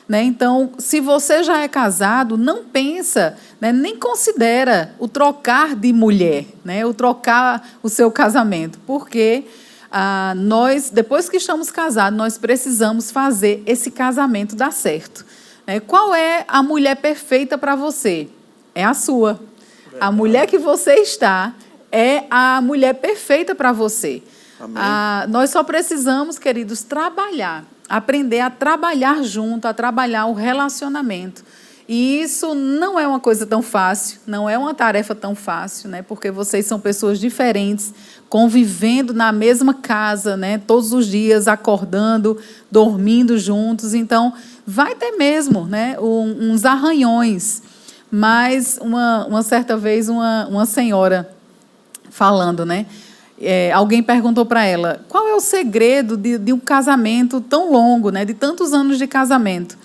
Né? 0.08 0.22
Então, 0.22 0.70
se 0.78 1.00
você 1.00 1.42
já 1.42 1.62
é 1.62 1.68
casado, 1.68 2.36
não 2.36 2.64
pensa, 2.64 3.36
né? 3.60 3.72
nem 3.72 3.96
considera 3.96 4.94
o 5.00 5.08
trocar 5.08 5.74
de 5.74 5.92
mulher, 5.92 6.46
né? 6.64 6.86
o 6.86 6.94
trocar 6.94 7.68
o 7.82 7.88
seu 7.88 8.10
casamento, 8.10 8.78
porque 8.86 9.44
ah, 9.90 10.32
nós, 10.36 10.90
depois 10.90 11.28
que 11.28 11.38
estamos 11.38 11.72
casados, 11.72 12.16
nós 12.16 12.38
precisamos 12.38 13.10
fazer 13.10 13.64
esse 13.66 13.90
casamento 13.90 14.54
dar 14.54 14.72
certo. 14.72 15.26
Né? 15.66 15.80
Qual 15.80 16.14
é 16.14 16.44
a 16.46 16.62
mulher 16.62 16.96
perfeita 16.96 17.58
para 17.58 17.74
você? 17.74 18.28
É 18.76 18.84
a 18.84 18.94
sua. 18.94 19.40
A 19.98 20.12
mulher 20.12 20.46
que 20.46 20.58
você 20.58 20.96
está 20.96 21.54
é 21.90 22.24
a 22.30 22.60
mulher 22.60 22.94
perfeita 22.94 23.54
para 23.54 23.72
você. 23.72 24.22
Ah, 24.74 25.26
nós 25.28 25.50
só 25.50 25.64
precisamos, 25.64 26.38
queridos, 26.38 26.82
trabalhar 26.82 27.64
aprender 27.88 28.40
a 28.40 28.50
trabalhar 28.50 29.22
junto, 29.22 29.66
a 29.66 29.74
trabalhar 29.74 30.26
o 30.26 30.32
relacionamento. 30.32 31.44
E 31.88 32.20
isso 32.20 32.52
não 32.52 32.98
é 32.98 33.06
uma 33.06 33.20
coisa 33.20 33.46
tão 33.46 33.62
fácil, 33.62 34.18
não 34.26 34.50
é 34.50 34.58
uma 34.58 34.74
tarefa 34.74 35.14
tão 35.14 35.36
fácil, 35.36 35.88
né? 35.88 36.02
Porque 36.02 36.32
vocês 36.32 36.66
são 36.66 36.80
pessoas 36.80 37.20
diferentes, 37.20 37.94
convivendo 38.28 39.14
na 39.14 39.30
mesma 39.30 39.72
casa, 39.72 40.36
né? 40.36 40.58
Todos 40.58 40.92
os 40.92 41.06
dias, 41.06 41.46
acordando, 41.46 42.36
dormindo 42.72 43.38
juntos. 43.38 43.94
Então, 43.94 44.32
vai 44.66 44.96
ter 44.96 45.12
mesmo, 45.12 45.64
né? 45.64 45.96
uns 46.00 46.64
arranhões. 46.64 47.62
Mas 48.10 48.78
uma, 48.82 49.24
uma 49.26 49.42
certa 49.44 49.76
vez, 49.76 50.08
uma, 50.08 50.46
uma 50.48 50.66
senhora 50.66 51.30
falando, 52.10 52.66
né? 52.66 52.86
É, 53.40 53.70
alguém 53.72 54.02
perguntou 54.02 54.46
para 54.46 54.64
ela 54.64 55.04
qual 55.08 55.28
é 55.28 55.34
o 55.34 55.40
segredo 55.40 56.16
de, 56.16 56.38
de, 56.38 56.52
um 56.52 56.58
casamento 56.58 57.40
tão 57.40 57.70
longo, 57.70 58.10
né, 58.10 58.24
de 58.24 58.32
tantos 58.32 58.72
anos 58.72 58.96
de 58.98 59.06
casamento. 59.06 59.76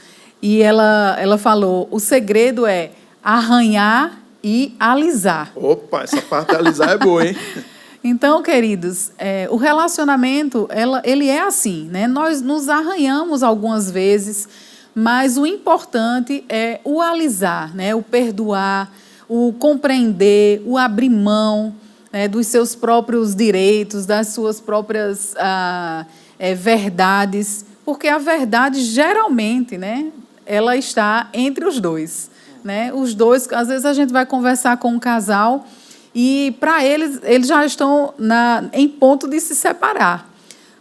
E 0.41 0.61
ela, 0.61 1.17
ela 1.19 1.37
falou: 1.37 1.87
o 1.91 1.99
segredo 1.99 2.65
é 2.65 2.91
arranhar 3.23 4.21
e 4.43 4.73
alisar. 4.79 5.51
Opa, 5.55 6.03
essa 6.03 6.21
parte 6.21 6.49
de 6.49 6.55
alisar 6.55 6.89
é 6.89 6.97
boa, 6.97 7.25
hein? 7.25 7.35
Então, 8.03 8.41
queridos, 8.41 9.11
é, 9.15 9.47
o 9.51 9.57
relacionamento 9.57 10.67
ela, 10.71 11.03
ele 11.05 11.27
é 11.27 11.39
assim, 11.39 11.87
né? 11.87 12.07
Nós 12.07 12.41
nos 12.41 12.67
arranhamos 12.67 13.43
algumas 13.43 13.91
vezes, 13.91 14.49
mas 14.95 15.37
o 15.37 15.45
importante 15.45 16.43
é 16.49 16.79
o 16.83 16.99
alisar, 16.99 17.75
né? 17.75 17.93
o 17.93 18.01
perdoar, 18.01 18.91
o 19.29 19.53
compreender, 19.53 20.63
o 20.65 20.79
abrir 20.79 21.11
mão 21.11 21.75
né? 22.11 22.27
dos 22.27 22.47
seus 22.47 22.75
próprios 22.75 23.35
direitos, 23.35 24.05
das 24.05 24.29
suas 24.29 24.59
próprias 24.59 25.33
ah, 25.37 26.05
é, 26.37 26.53
verdades, 26.53 27.65
porque 27.85 28.07
a 28.07 28.17
verdade 28.17 28.81
geralmente, 28.81 29.77
né, 29.77 30.11
ela 30.45 30.75
está 30.75 31.29
entre 31.33 31.65
os 31.65 31.79
dois, 31.79 32.29
né? 32.63 32.93
Os 32.93 33.13
dois, 33.15 33.51
às 33.51 33.67
vezes 33.67 33.85
a 33.85 33.93
gente 33.93 34.11
vai 34.11 34.25
conversar 34.25 34.77
com 34.77 34.89
um 34.89 34.99
casal 34.99 35.65
e 36.13 36.55
para 36.59 36.85
eles 36.85 37.19
eles 37.23 37.47
já 37.47 37.65
estão 37.65 38.13
na, 38.17 38.65
em 38.73 38.87
ponto 38.87 39.27
de 39.27 39.39
se 39.39 39.55
separar. 39.55 40.29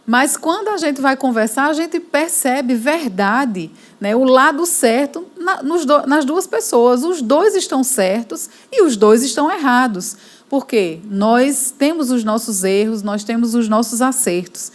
Mas 0.05 0.35
quando 0.35 0.69
a 0.69 0.77
gente 0.77 0.99
vai 0.99 1.15
conversar, 1.15 1.67
a 1.67 1.73
gente 1.73 1.99
percebe 1.99 2.75
verdade, 2.75 3.71
né? 3.99 4.15
o 4.15 4.23
lado 4.23 4.65
certo 4.65 5.25
na, 5.37 5.61
do, 5.61 6.07
nas 6.07 6.25
duas 6.25 6.47
pessoas. 6.47 7.03
Os 7.03 7.21
dois 7.21 7.55
estão 7.55 7.83
certos 7.83 8.49
e 8.71 8.83
os 8.83 8.97
dois 8.97 9.23
estão 9.23 9.49
errados. 9.49 10.17
Porque 10.51 10.99
nós 11.05 11.73
temos 11.79 12.11
os 12.11 12.25
nossos 12.25 12.65
erros, 12.65 13.01
nós 13.01 13.23
temos 13.23 13.55
os 13.55 13.69
nossos 13.69 14.01
acertos. 14.01 14.69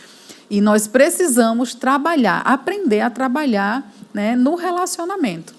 E 0.49 0.59
nós 0.59 0.87
precisamos 0.87 1.75
trabalhar, 1.75 2.41
aprender 2.47 3.03
a 3.03 3.11
trabalhar 3.11 3.93
né, 4.15 4.35
no 4.35 4.55
relacionamento. 4.55 5.53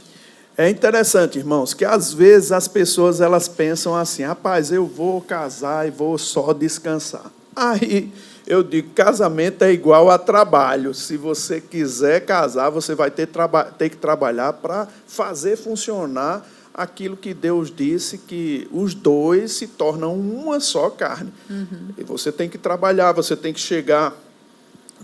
É 0.57 0.71
interessante, 0.71 1.37
irmãos, 1.37 1.75
que 1.75 1.85
às 1.85 2.11
vezes 2.11 2.51
as 2.51 2.67
pessoas 2.67 3.21
elas 3.21 3.47
pensam 3.47 3.95
assim: 3.95 4.23
rapaz, 4.23 4.71
eu 4.71 4.87
vou 4.87 5.21
casar 5.21 5.87
e 5.87 5.91
vou 5.91 6.17
só 6.17 6.51
descansar. 6.51 7.31
Aí 7.55 8.11
eu 8.47 8.63
digo: 8.63 8.89
casamento 8.95 9.63
é 9.63 9.71
igual 9.71 10.09
a 10.09 10.17
trabalho. 10.17 10.95
Se 10.95 11.15
você 11.15 11.61
quiser 11.61 12.25
casar, 12.25 12.71
você 12.71 12.95
vai 12.95 13.11
ter, 13.11 13.29
ter 13.77 13.89
que 13.89 13.97
trabalhar 13.97 14.53
para 14.53 14.87
fazer 15.05 15.57
funcionar 15.57 16.43
aquilo 16.77 17.17
que 17.17 17.33
Deus 17.33 17.73
disse 17.75 18.19
que 18.19 18.67
os 18.71 18.93
dois 18.93 19.53
se 19.53 19.65
tornam 19.65 20.13
uma 20.13 20.59
só 20.59 20.91
carne. 20.91 21.33
Uhum. 21.49 21.89
E 21.97 22.03
você 22.03 22.31
tem 22.31 22.47
que 22.47 22.59
trabalhar, 22.59 23.11
você 23.13 23.35
tem 23.35 23.51
que 23.51 23.59
chegar, 23.59 24.15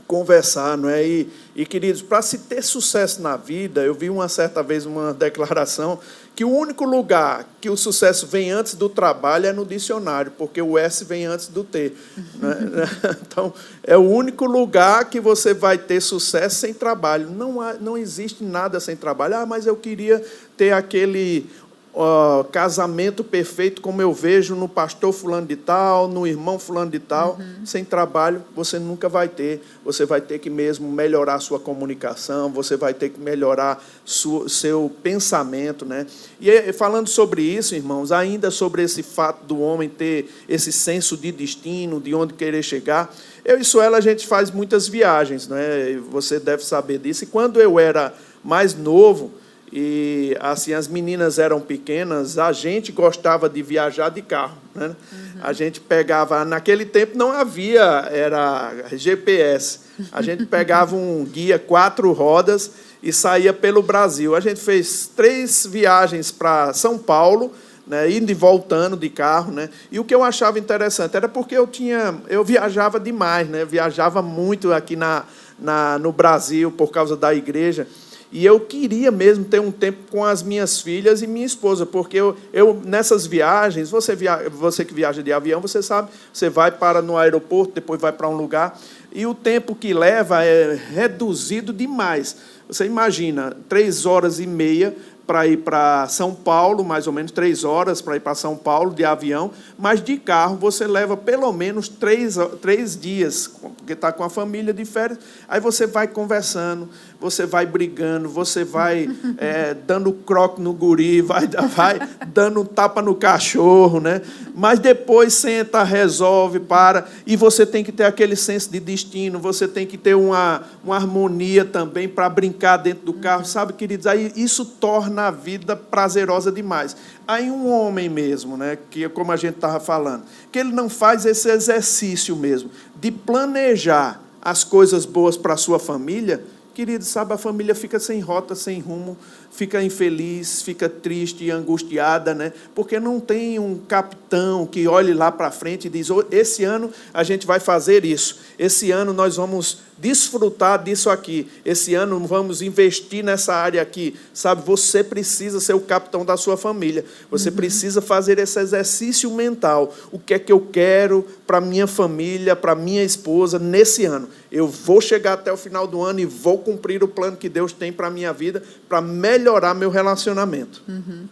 conversar, 0.05 0.77
não 0.77 0.87
é? 0.87 1.03
E, 1.03 1.29
e 1.55 1.65
queridos, 1.65 2.03
para 2.03 2.21
se 2.21 2.39
ter 2.39 2.61
sucesso 2.61 3.21
na 3.21 3.35
vida, 3.35 3.83
eu 3.83 3.95
vi 3.95 4.09
uma 4.09 4.29
certa 4.29 4.61
vez 4.61 4.85
uma 4.85 5.13
declaração 5.15 5.99
que 6.35 6.43
o 6.43 6.49
único 6.49 6.83
lugar 6.83 7.47
que 7.61 7.69
o 7.69 7.77
sucesso 7.77 8.25
vem 8.25 8.51
antes 8.51 8.73
do 8.73 8.89
trabalho 8.89 9.45
é 9.45 9.53
no 9.53 9.65
dicionário, 9.65 10.31
porque 10.35 10.61
o 10.61 10.77
S 10.77 11.05
vem 11.05 11.25
antes 11.25 11.47
do 11.47 11.63
T. 11.63 11.93
Né? 12.35 12.55
Então, 13.21 13.53
é 13.83 13.97
o 13.97 14.01
único 14.01 14.45
lugar 14.45 15.09
que 15.09 15.19
você 15.19 15.53
vai 15.53 15.77
ter 15.77 16.01
sucesso 16.01 16.55
sem 16.55 16.73
trabalho. 16.73 17.29
Não, 17.29 17.61
há, 17.61 17.73
não 17.73 17.97
existe 17.97 18.43
nada 18.43 18.79
sem 18.79 18.95
trabalho. 18.95 19.35
Ah, 19.35 19.45
mas 19.45 19.65
eu 19.65 19.75
queria 19.75 20.23
ter 20.57 20.71
aquele 20.71 21.49
uh, 21.93 22.43
casamento 22.45 23.23
perfeito 23.23 23.81
como 23.81 24.01
eu 24.01 24.11
vejo 24.11 24.55
no 24.55 24.67
pastor 24.67 25.13
fulano 25.13 25.45
de 25.47 25.55
tal, 25.55 26.07
no 26.07 26.25
irmão 26.25 26.57
fulano 26.57 26.89
de 26.89 26.99
tal, 26.99 27.37
uhum. 27.39 27.65
sem 27.65 27.85
trabalho 27.85 28.43
você 28.55 28.79
nunca 28.79 29.07
vai 29.07 29.27
ter. 29.27 29.61
Você 29.85 30.05
vai 30.05 30.19
ter 30.19 30.39
que 30.39 30.49
mesmo 30.49 30.91
melhorar 30.91 31.39
sua 31.39 31.59
comunicação, 31.59 32.51
você 32.51 32.75
vai 32.75 32.93
ter 32.93 33.09
que 33.09 33.19
melhorar 33.19 33.83
sua, 34.03 34.49
seu 34.49 34.91
pensamento, 35.03 35.85
né? 35.85 36.07
E 36.41 36.73
falando 36.73 37.07
sobre 37.07 37.41
isso, 37.41 37.75
irmãos, 37.75 38.11
ainda 38.11 38.49
sobre 38.49 38.83
esse 38.83 39.03
fato 39.03 39.45
do 39.45 39.59
homem 39.59 39.87
ter 39.87 40.29
esse 40.49 40.71
senso 40.71 41.15
de 41.15 41.31
destino, 41.31 41.99
de 41.99 42.15
onde 42.15 42.33
querer 42.33 42.63
chegar, 42.63 43.13
eu 43.45 43.59
e 43.59 43.63
Suela 43.63 43.97
a 43.97 44.01
gente 44.01 44.25
faz 44.25 44.49
muitas 44.49 44.87
viagens, 44.87 45.47
né? 45.47 45.99
Você 46.09 46.39
deve 46.39 46.63
saber 46.63 46.97
disso. 46.97 47.25
E 47.25 47.27
quando 47.27 47.59
eu 47.59 47.77
era 47.77 48.13
mais 48.43 48.73
novo, 48.73 49.31
e 49.75 50.37
assim 50.39 50.71
as 50.71 50.87
meninas 50.87 51.39
eram 51.39 51.59
pequenas, 51.59 52.37
a 52.37 52.51
gente 52.51 52.91
gostava 52.91 53.49
de 53.49 53.63
viajar 53.63 54.09
de 54.09 54.21
carro. 54.21 54.55
Né? 54.75 54.85
Uhum. 54.85 55.41
A 55.41 55.51
gente 55.51 55.81
pegava, 55.81 56.45
naquele 56.45 56.85
tempo 56.85 57.17
não 57.17 57.31
havia, 57.31 58.07
era 58.11 58.71
GPS. 58.91 59.79
A 60.11 60.21
gente 60.21 60.45
pegava 60.45 60.95
um 60.95 61.25
guia 61.25 61.57
quatro 61.57 62.11
rodas 62.11 62.69
e 63.01 63.11
saía 63.11 63.51
pelo 63.51 63.81
Brasil. 63.81 64.35
A 64.35 64.39
gente 64.39 64.59
fez 64.59 65.09
três 65.15 65.65
viagens 65.65 66.29
para 66.29 66.71
São 66.73 66.99
Paulo, 66.99 67.51
né, 67.87 68.11
indo 68.11 68.31
e 68.31 68.35
voltando 68.35 68.95
de 68.95 69.09
carro, 69.09 69.51
né? 69.51 69.69
E 69.91 69.99
o 69.99 70.05
que 70.05 70.13
eu 70.13 70.23
achava 70.23 70.59
interessante 70.59 71.17
era 71.17 71.27
porque 71.27 71.57
eu 71.57 71.65
tinha, 71.65 72.15
eu 72.29 72.43
viajava 72.43 72.99
demais, 72.99 73.49
né? 73.49 73.65
Viajava 73.65 74.21
muito 74.21 74.71
aqui 74.71 74.95
na, 74.95 75.23
na 75.59 75.97
no 75.97 76.11
Brasil 76.11 76.71
por 76.71 76.91
causa 76.91 77.17
da 77.17 77.33
igreja. 77.33 77.87
E 78.33 78.43
eu 78.43 78.59
queria 78.59 79.11
mesmo 79.11 79.45
ter 79.45 79.61
um 79.61 79.71
tempo 79.71 80.09
com 80.09 80.25
as 80.25 80.41
minhas 80.41 80.81
filhas 80.81 81.21
e 81.21 81.27
minha 81.27 81.45
esposa, 81.45 81.85
porque 81.85 82.17
eu, 82.17 82.35
eu 82.51 82.81
nessas 82.83 83.27
viagens, 83.27 83.91
você, 83.91 84.15
via, 84.15 84.49
você 84.49 84.83
que 84.83 84.91
viaja 84.91 85.21
de 85.21 85.31
avião, 85.31 85.61
você 85.61 85.83
sabe, 85.83 86.09
você 86.33 86.49
vai 86.49 86.71
para 86.71 86.99
no 86.99 87.15
aeroporto, 87.15 87.73
depois 87.75 88.01
vai 88.01 88.11
para 88.11 88.27
um 88.27 88.35
lugar, 88.35 88.79
e 89.13 89.27
o 89.27 89.35
tempo 89.35 89.75
que 89.75 89.93
leva 89.93 90.43
é 90.43 90.73
reduzido 90.73 91.71
demais. 91.71 92.35
Você 92.67 92.85
imagina, 92.85 93.55
três 93.69 94.03
horas 94.07 94.39
e 94.39 94.47
meia 94.47 94.95
para 95.25 95.47
ir 95.47 95.57
para 95.57 96.07
São 96.07 96.33
Paulo, 96.33 96.83
mais 96.83 97.07
ou 97.07 97.13
menos 97.13 97.31
três 97.31 97.63
horas 97.63 98.01
para 98.01 98.15
ir 98.17 98.19
para 98.19 98.35
São 98.35 98.57
Paulo 98.57 98.93
de 98.93 99.05
avião, 99.05 99.51
mas 99.77 100.03
de 100.03 100.17
carro 100.17 100.57
você 100.57 100.85
leva 100.85 101.15
pelo 101.15 101.51
menos 101.53 101.87
três, 101.87 102.37
três 102.61 102.99
dias, 102.99 103.47
porque 103.47 103.93
está 103.93 104.11
com 104.11 104.23
a 104.23 104.29
família 104.29 104.73
de 104.73 104.83
férias. 104.85 105.19
Aí 105.47 105.61
você 105.61 105.87
vai 105.87 106.07
conversando, 106.07 106.89
você 107.23 107.45
vai 107.45 107.65
brigando, 107.65 108.27
você 108.27 108.65
vai 108.65 109.09
é, 109.37 109.73
dando 109.73 110.11
croque 110.11 110.61
no 110.61 110.73
guri, 110.73 111.21
vai, 111.21 111.47
vai 111.47 111.97
dando 112.27 112.59
um 112.59 112.65
tapa 112.65 113.01
no 113.01 113.15
cachorro, 113.15 114.01
né? 114.01 114.21
Mas 114.53 114.77
depois 114.77 115.33
senta, 115.33 115.83
resolve, 115.83 116.59
para, 116.59 117.07
e 117.25 117.37
você 117.37 117.65
tem 117.65 117.81
que 117.81 117.93
ter 117.93 118.03
aquele 118.03 118.35
senso 118.35 118.69
de 118.69 118.77
destino, 118.77 119.39
você 119.39 119.69
tem 119.69 119.87
que 119.87 119.97
ter 119.97 120.15
uma, 120.15 120.63
uma 120.83 120.95
harmonia 120.97 121.63
também 121.63 122.09
para 122.09 122.27
brincar 122.27 122.75
dentro 122.75 123.05
do 123.05 123.13
carro, 123.13 123.45
sabe, 123.45 123.71
queridos? 123.71 124.05
Aí 124.05 124.33
isso 124.35 124.65
torna 124.65 125.27
a 125.27 125.31
vida 125.31 125.77
prazerosa 125.77 126.51
demais. 126.51 126.93
Aí 127.25 127.49
um 127.49 127.71
homem 127.71 128.09
mesmo, 128.09 128.57
né, 128.57 128.77
que 128.91 129.07
como 129.07 129.31
a 129.31 129.37
gente 129.37 129.55
estava 129.55 129.79
falando, 129.79 130.23
que 130.51 130.59
ele 130.59 130.73
não 130.73 130.89
faz 130.89 131.25
esse 131.25 131.49
exercício 131.49 132.35
mesmo 132.35 132.69
de 132.99 133.11
planejar 133.11 134.21
as 134.41 134.65
coisas 134.65 135.05
boas 135.05 135.37
para 135.37 135.53
a 135.53 135.57
sua 135.57 135.79
família, 135.79 136.43
Querido, 136.73 137.03
sabe, 137.03 137.33
a 137.33 137.37
família 137.37 137.75
fica 137.75 137.99
sem 137.99 138.19
rota, 138.19 138.55
sem 138.55 138.79
rumo, 138.79 139.15
fica 139.53 139.81
infeliz, 139.83 140.61
fica 140.61 140.89
triste 140.89 141.45
e 141.45 141.51
angustiada, 141.51 142.33
né? 142.33 142.51
Porque 142.73 142.99
não 142.99 143.19
tem 143.19 143.59
um 143.59 143.77
capitão 143.77 144.65
que 144.65 144.87
olhe 144.87 145.13
lá 145.13 145.31
para 145.31 145.51
frente 145.51 145.85
e 145.85 145.89
diz: 145.89 146.07
esse 146.31 146.63
ano 146.63 146.91
a 147.13 147.23
gente 147.23 147.45
vai 147.45 147.59
fazer 147.59 148.03
isso, 148.03 148.39
esse 148.57 148.91
ano 148.91 149.13
nós 149.13 149.37
vamos 149.37 149.77
desfrutar 149.97 150.83
disso 150.83 151.09
aqui, 151.09 151.47
esse 151.63 151.93
ano 151.93 152.19
vamos 152.25 152.61
investir 152.61 153.23
nessa 153.23 153.53
área 153.53 153.81
aqui. 153.81 154.15
Sabe, 154.33 154.65
você 154.65 155.03
precisa 155.03 155.59
ser 155.59 155.73
o 155.73 155.79
capitão 155.79 156.25
da 156.25 156.35
sua 156.35 156.57
família, 156.57 157.05
você 157.29 157.49
uhum. 157.49 157.55
precisa 157.55 158.01
fazer 158.01 158.39
esse 158.39 158.59
exercício 158.59 159.31
mental. 159.31 159.93
O 160.11 160.19
que 160.19 160.33
é 160.33 160.39
que 160.39 160.51
eu 160.51 160.59
quero 160.59 161.25
para 161.45 161.61
minha 161.61 161.87
família, 161.87 162.55
para 162.55 162.75
minha 162.75 163.03
esposa 163.03 163.59
nesse 163.59 164.05
ano? 164.05 164.27
Eu 164.51 164.67
vou 164.67 164.99
chegar 164.99 165.33
até 165.33 165.51
o 165.51 165.57
final 165.57 165.87
do 165.87 166.01
ano 166.01 166.19
e 166.19 166.25
vou 166.25 166.57
cumprir 166.59 167.03
o 167.03 167.07
plano 167.07 167.37
que 167.37 167.49
Deus 167.49 167.71
tem 167.71 167.91
para 167.91 168.07
a 168.07 168.11
minha 168.11 168.33
vida, 168.33 168.61
para 168.89 169.01
melhorar 169.01 169.42
meu 169.75 169.89
relacionamento. 169.89 170.81
Uhum. 170.87 171.27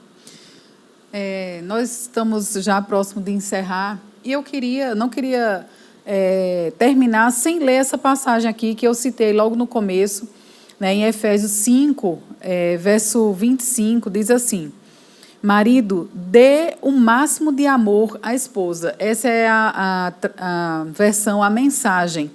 É, 1.13 1.61
nós 1.65 2.01
estamos 2.01 2.53
já 2.53 2.81
próximo 2.81 3.21
de 3.21 3.31
encerrar 3.31 3.99
e 4.23 4.31
eu 4.31 4.41
queria, 4.43 4.95
não 4.95 5.09
queria 5.09 5.65
é, 6.05 6.71
terminar 6.77 7.31
sem 7.31 7.59
ler 7.59 7.73
essa 7.73 7.97
passagem 7.97 8.49
aqui 8.49 8.75
que 8.75 8.87
eu 8.87 8.93
citei 8.93 9.33
logo 9.33 9.55
no 9.55 9.67
começo, 9.67 10.29
né, 10.79 10.93
em 10.93 11.03
Efésios 11.03 11.51
5, 11.51 12.21
é, 12.39 12.77
verso 12.77 13.33
25, 13.33 14.09
diz 14.09 14.31
assim: 14.31 14.71
Marido, 15.41 16.09
dê 16.13 16.75
o 16.81 16.91
máximo 16.91 17.51
de 17.51 17.65
amor 17.65 18.19
à 18.21 18.33
esposa. 18.33 18.95
Essa 18.99 19.27
é 19.27 19.47
a, 19.47 20.13
a, 20.37 20.81
a 20.81 20.83
versão, 20.85 21.41
a 21.43 21.49
mensagem 21.49 22.31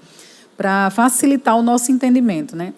para 0.56 0.90
facilitar 0.90 1.56
o 1.56 1.62
nosso 1.62 1.92
entendimento, 1.92 2.56
né? 2.56 2.72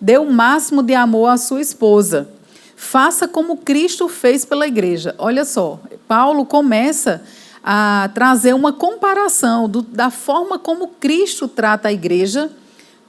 Dê 0.00 0.18
o 0.18 0.30
máximo 0.30 0.82
de 0.82 0.94
amor 0.94 1.28
à 1.28 1.36
sua 1.36 1.60
esposa. 1.60 2.28
Faça 2.76 3.26
como 3.26 3.56
Cristo 3.56 4.08
fez 4.08 4.44
pela 4.44 4.66
igreja. 4.66 5.14
Olha 5.18 5.44
só, 5.44 5.80
Paulo 6.06 6.44
começa 6.44 7.22
a 7.64 8.10
trazer 8.14 8.54
uma 8.54 8.72
comparação 8.72 9.68
do, 9.68 9.82
da 9.82 10.10
forma 10.10 10.58
como 10.58 10.88
Cristo 10.88 11.48
trata 11.48 11.88
a 11.88 11.92
igreja 11.92 12.50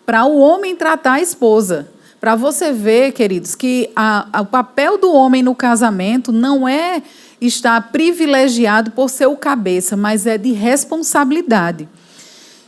para 0.05 0.25
o 0.25 0.37
homem 0.37 0.75
tratar 0.75 1.13
a 1.13 1.21
esposa. 1.21 1.89
Para 2.19 2.33
você 2.33 2.71
ver, 2.71 3.11
queridos, 3.11 3.53
que 3.53 3.91
a, 3.95 4.27
a, 4.33 4.41
o 4.41 4.45
papel 4.45 4.97
do 4.97 5.13
homem 5.13 5.43
no 5.43 5.53
casamento 5.53 6.31
não 6.31 6.67
é 6.67 7.03
estar 7.39 7.91
privilegiado 7.91 8.91
por 8.91 9.09
ser 9.09 9.27
o 9.27 9.35
cabeça, 9.35 9.95
mas 9.95 10.25
é 10.25 10.37
de 10.37 10.51
responsabilidade. 10.53 11.87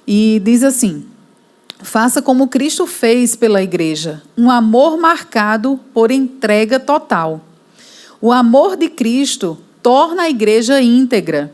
E 0.06 0.40
diz 0.44 0.64
assim: 0.64 1.06
Faça 1.82 2.22
como 2.22 2.50
Cristo 2.50 2.86
fez 2.86 3.38
pela 3.38 3.64
igreja, 3.64 4.22
um 4.38 4.52
amor 4.52 4.98
marcado 4.98 5.80
por 5.94 6.12
entrega 6.12 6.78
total. 6.78 7.42
O 8.22 8.34
amor 8.34 8.76
de 8.76 8.90
Cristo 8.90 9.58
torna 9.82 10.24
a 10.24 10.30
igreja 10.30 10.82
íntegra. 10.82 11.54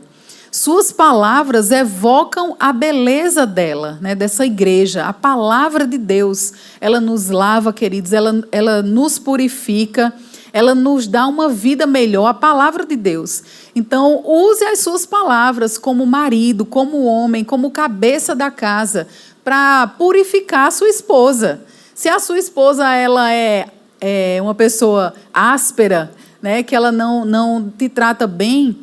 Suas 0.50 0.90
palavras 0.90 1.70
evocam 1.70 2.56
a 2.58 2.72
beleza 2.72 3.46
dela, 3.46 3.98
né, 4.00 4.16
dessa 4.16 4.44
igreja. 4.44 5.04
A 5.04 5.12
palavra 5.12 5.86
de 5.86 5.98
Deus, 5.98 6.52
ela 6.80 7.00
nos 7.00 7.28
lava, 7.28 7.72
queridos, 7.72 8.12
ela, 8.12 8.42
ela 8.50 8.82
nos 8.82 9.18
purifica, 9.20 10.12
ela 10.52 10.74
nos 10.74 11.06
dá 11.06 11.26
uma 11.26 11.50
vida 11.50 11.86
melhor, 11.86 12.26
a 12.26 12.34
palavra 12.34 12.86
de 12.86 12.96
Deus. 12.96 13.42
Então, 13.74 14.22
use 14.24 14.64
as 14.64 14.78
suas 14.78 15.04
palavras 15.04 15.76
como 15.76 16.06
marido, 16.06 16.64
como 16.64 17.04
homem, 17.04 17.44
como 17.44 17.70
cabeça 17.70 18.34
da 18.34 18.50
casa, 18.50 19.06
para 19.46 19.86
purificar 19.96 20.66
a 20.66 20.70
sua 20.72 20.88
esposa. 20.88 21.60
Se 21.94 22.08
a 22.08 22.18
sua 22.18 22.36
esposa 22.36 22.92
ela 22.92 23.32
é, 23.32 23.68
é 24.00 24.40
uma 24.42 24.56
pessoa 24.56 25.14
áspera, 25.32 26.10
né, 26.42 26.64
que 26.64 26.74
ela 26.74 26.90
não, 26.90 27.24
não 27.24 27.72
te 27.78 27.88
trata 27.88 28.26
bem, 28.26 28.76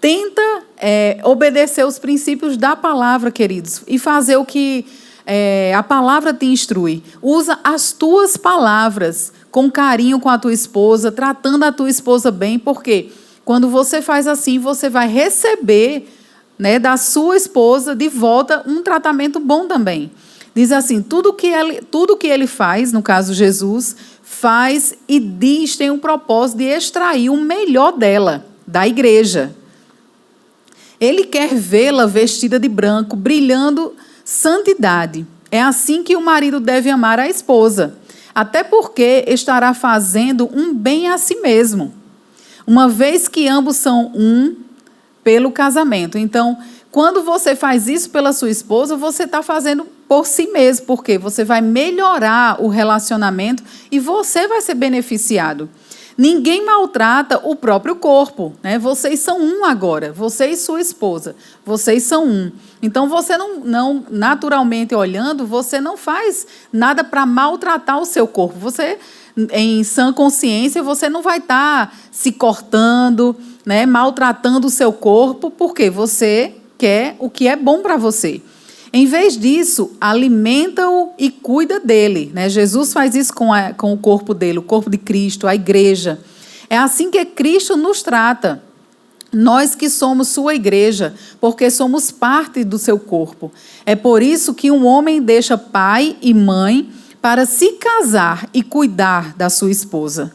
tenta 0.00 0.62
é, 0.76 1.18
obedecer 1.24 1.84
os 1.84 1.98
princípios 1.98 2.56
da 2.56 2.76
palavra, 2.76 3.32
queridos, 3.32 3.82
e 3.88 3.98
fazer 3.98 4.36
o 4.36 4.44
que 4.44 4.86
é, 5.26 5.74
a 5.74 5.82
palavra 5.82 6.32
te 6.32 6.46
instrui. 6.46 7.02
Usa 7.20 7.58
as 7.64 7.90
tuas 7.90 8.36
palavras 8.36 9.32
com 9.50 9.68
carinho 9.68 10.20
com 10.20 10.28
a 10.28 10.38
tua 10.38 10.52
esposa, 10.52 11.10
tratando 11.10 11.64
a 11.64 11.72
tua 11.72 11.90
esposa 11.90 12.30
bem, 12.30 12.56
porque 12.56 13.10
quando 13.44 13.68
você 13.68 14.00
faz 14.00 14.28
assim, 14.28 14.60
você 14.60 14.88
vai 14.88 15.08
receber 15.08 16.08
né, 16.58 16.78
da 16.78 16.96
sua 16.96 17.36
esposa 17.36 17.94
de 17.94 18.08
volta 18.08 18.62
um 18.66 18.82
tratamento 18.82 19.38
bom 19.38 19.66
também. 19.66 20.10
Diz 20.54 20.72
assim: 20.72 21.00
tudo 21.00 21.32
que 21.32 21.46
ele, 21.46 21.82
tudo 21.82 22.16
que 22.16 22.26
ele 22.26 22.46
faz, 22.46 22.92
no 22.92 23.02
caso 23.02 23.32
Jesus, 23.32 23.94
faz 24.22 24.94
e 25.06 25.20
diz 25.20 25.76
tem 25.76 25.90
um 25.90 25.98
propósito 25.98 26.58
de 26.58 26.64
extrair 26.64 27.30
o 27.30 27.36
melhor 27.36 27.92
dela, 27.92 28.44
da 28.66 28.86
igreja. 28.86 29.54
Ele 31.00 31.24
quer 31.24 31.54
vê-la 31.54 32.06
vestida 32.06 32.58
de 32.58 32.68
branco, 32.68 33.14
brilhando 33.14 33.94
santidade. 34.24 35.24
É 35.50 35.62
assim 35.62 36.02
que 36.02 36.16
o 36.16 36.20
marido 36.20 36.58
deve 36.58 36.90
amar 36.90 37.20
a 37.20 37.28
esposa, 37.28 37.96
até 38.34 38.64
porque 38.64 39.24
estará 39.28 39.72
fazendo 39.72 40.50
um 40.52 40.74
bem 40.74 41.08
a 41.08 41.16
si 41.16 41.36
mesmo. 41.36 41.94
Uma 42.66 42.88
vez 42.88 43.28
que 43.28 43.48
ambos 43.48 43.76
são 43.76 44.12
um, 44.14 44.56
pelo 45.28 45.52
casamento. 45.52 46.16
Então, 46.16 46.56
quando 46.90 47.22
você 47.22 47.54
faz 47.54 47.86
isso 47.86 48.08
pela 48.08 48.32
sua 48.32 48.48
esposa, 48.48 48.96
você 48.96 49.24
está 49.24 49.42
fazendo 49.42 49.84
por 50.08 50.26
si 50.26 50.46
mesmo, 50.46 50.86
porque 50.86 51.18
você 51.18 51.44
vai 51.44 51.60
melhorar 51.60 52.58
o 52.62 52.68
relacionamento 52.68 53.62
e 53.92 54.00
você 54.00 54.48
vai 54.48 54.62
ser 54.62 54.74
beneficiado. 54.74 55.68
Ninguém 56.16 56.64
maltrata 56.64 57.42
o 57.44 57.54
próprio 57.54 57.94
corpo, 57.96 58.54
né? 58.62 58.78
Vocês 58.78 59.20
são 59.20 59.38
um 59.38 59.66
agora, 59.66 60.12
você 60.14 60.46
e 60.46 60.56
sua 60.56 60.80
esposa, 60.80 61.36
vocês 61.62 62.04
são 62.04 62.26
um. 62.26 62.50
Então 62.80 63.06
você 63.06 63.36
não, 63.36 63.60
não 63.60 64.06
naturalmente 64.08 64.94
olhando, 64.94 65.46
você 65.46 65.78
não 65.78 65.98
faz 65.98 66.46
nada 66.72 67.04
para 67.04 67.26
maltratar 67.26 68.00
o 68.00 68.06
seu 68.06 68.26
corpo. 68.26 68.58
Você, 68.58 68.98
em 69.52 69.84
sã 69.84 70.10
consciência, 70.10 70.82
você 70.82 71.10
não 71.10 71.20
vai 71.20 71.36
estar 71.36 71.88
tá 71.88 71.92
se 72.10 72.32
cortando, 72.32 73.36
né, 73.68 73.84
maltratando 73.84 74.68
o 74.68 74.70
seu 74.70 74.90
corpo, 74.90 75.50
porque 75.50 75.90
você 75.90 76.54
quer 76.78 77.16
o 77.18 77.28
que 77.28 77.46
é 77.46 77.54
bom 77.54 77.82
para 77.82 77.98
você. 77.98 78.40
Em 78.90 79.04
vez 79.04 79.36
disso, 79.36 79.90
alimenta-o 80.00 81.10
e 81.18 81.30
cuida 81.30 81.78
dele. 81.78 82.32
Né? 82.32 82.48
Jesus 82.48 82.94
faz 82.94 83.14
isso 83.14 83.34
com, 83.34 83.52
a, 83.52 83.74
com 83.74 83.92
o 83.92 83.98
corpo 83.98 84.32
dele, 84.32 84.58
o 84.58 84.62
corpo 84.62 84.88
de 84.88 84.96
Cristo, 84.96 85.46
a 85.46 85.54
igreja. 85.54 86.18
É 86.70 86.78
assim 86.78 87.10
que 87.10 87.22
Cristo 87.26 87.76
nos 87.76 88.02
trata. 88.02 88.62
Nós 89.30 89.74
que 89.74 89.90
somos 89.90 90.28
sua 90.28 90.54
igreja, 90.54 91.14
porque 91.38 91.70
somos 91.70 92.10
parte 92.10 92.64
do 92.64 92.78
seu 92.78 92.98
corpo. 92.98 93.52
É 93.84 93.94
por 93.94 94.22
isso 94.22 94.54
que 94.54 94.70
um 94.70 94.86
homem 94.86 95.20
deixa 95.20 95.58
pai 95.58 96.16
e 96.22 96.32
mãe 96.32 96.88
para 97.20 97.44
se 97.44 97.72
casar 97.72 98.48
e 98.54 98.62
cuidar 98.62 99.36
da 99.36 99.50
sua 99.50 99.70
esposa 99.70 100.32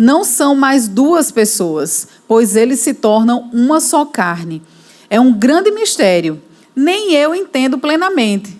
não 0.00 0.24
são 0.24 0.54
mais 0.54 0.88
duas 0.88 1.30
pessoas, 1.30 2.08
pois 2.26 2.56
eles 2.56 2.80
se 2.80 2.94
tornam 2.94 3.50
uma 3.52 3.80
só 3.80 4.06
carne. 4.06 4.62
É 5.10 5.20
um 5.20 5.30
grande 5.30 5.70
mistério, 5.70 6.40
nem 6.74 7.12
eu 7.12 7.34
entendo 7.34 7.76
plenamente. 7.76 8.58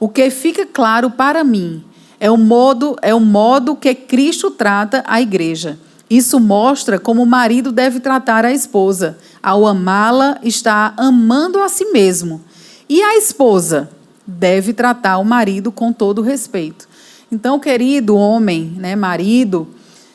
O 0.00 0.08
que 0.08 0.28
fica 0.30 0.66
claro 0.66 1.08
para 1.08 1.44
mim 1.44 1.84
é 2.18 2.28
o 2.32 2.36
modo 2.36 2.96
é 3.00 3.14
o 3.14 3.20
modo 3.20 3.76
que 3.76 3.94
Cristo 3.94 4.50
trata 4.50 5.04
a 5.06 5.20
igreja. 5.20 5.78
Isso 6.10 6.40
mostra 6.40 6.98
como 6.98 7.22
o 7.22 7.26
marido 7.26 7.70
deve 7.70 8.00
tratar 8.00 8.44
a 8.44 8.52
esposa. 8.52 9.16
Ao 9.40 9.64
amá-la, 9.64 10.40
está 10.42 10.94
amando 10.96 11.60
a 11.60 11.68
si 11.68 11.92
mesmo. 11.92 12.42
E 12.88 13.00
a 13.00 13.16
esposa 13.16 13.88
deve 14.26 14.72
tratar 14.72 15.18
o 15.18 15.24
marido 15.24 15.70
com 15.70 15.92
todo 15.92 16.22
respeito. 16.22 16.88
Então, 17.30 17.60
querido 17.60 18.16
homem, 18.16 18.74
né, 18.76 18.96
marido, 18.96 19.68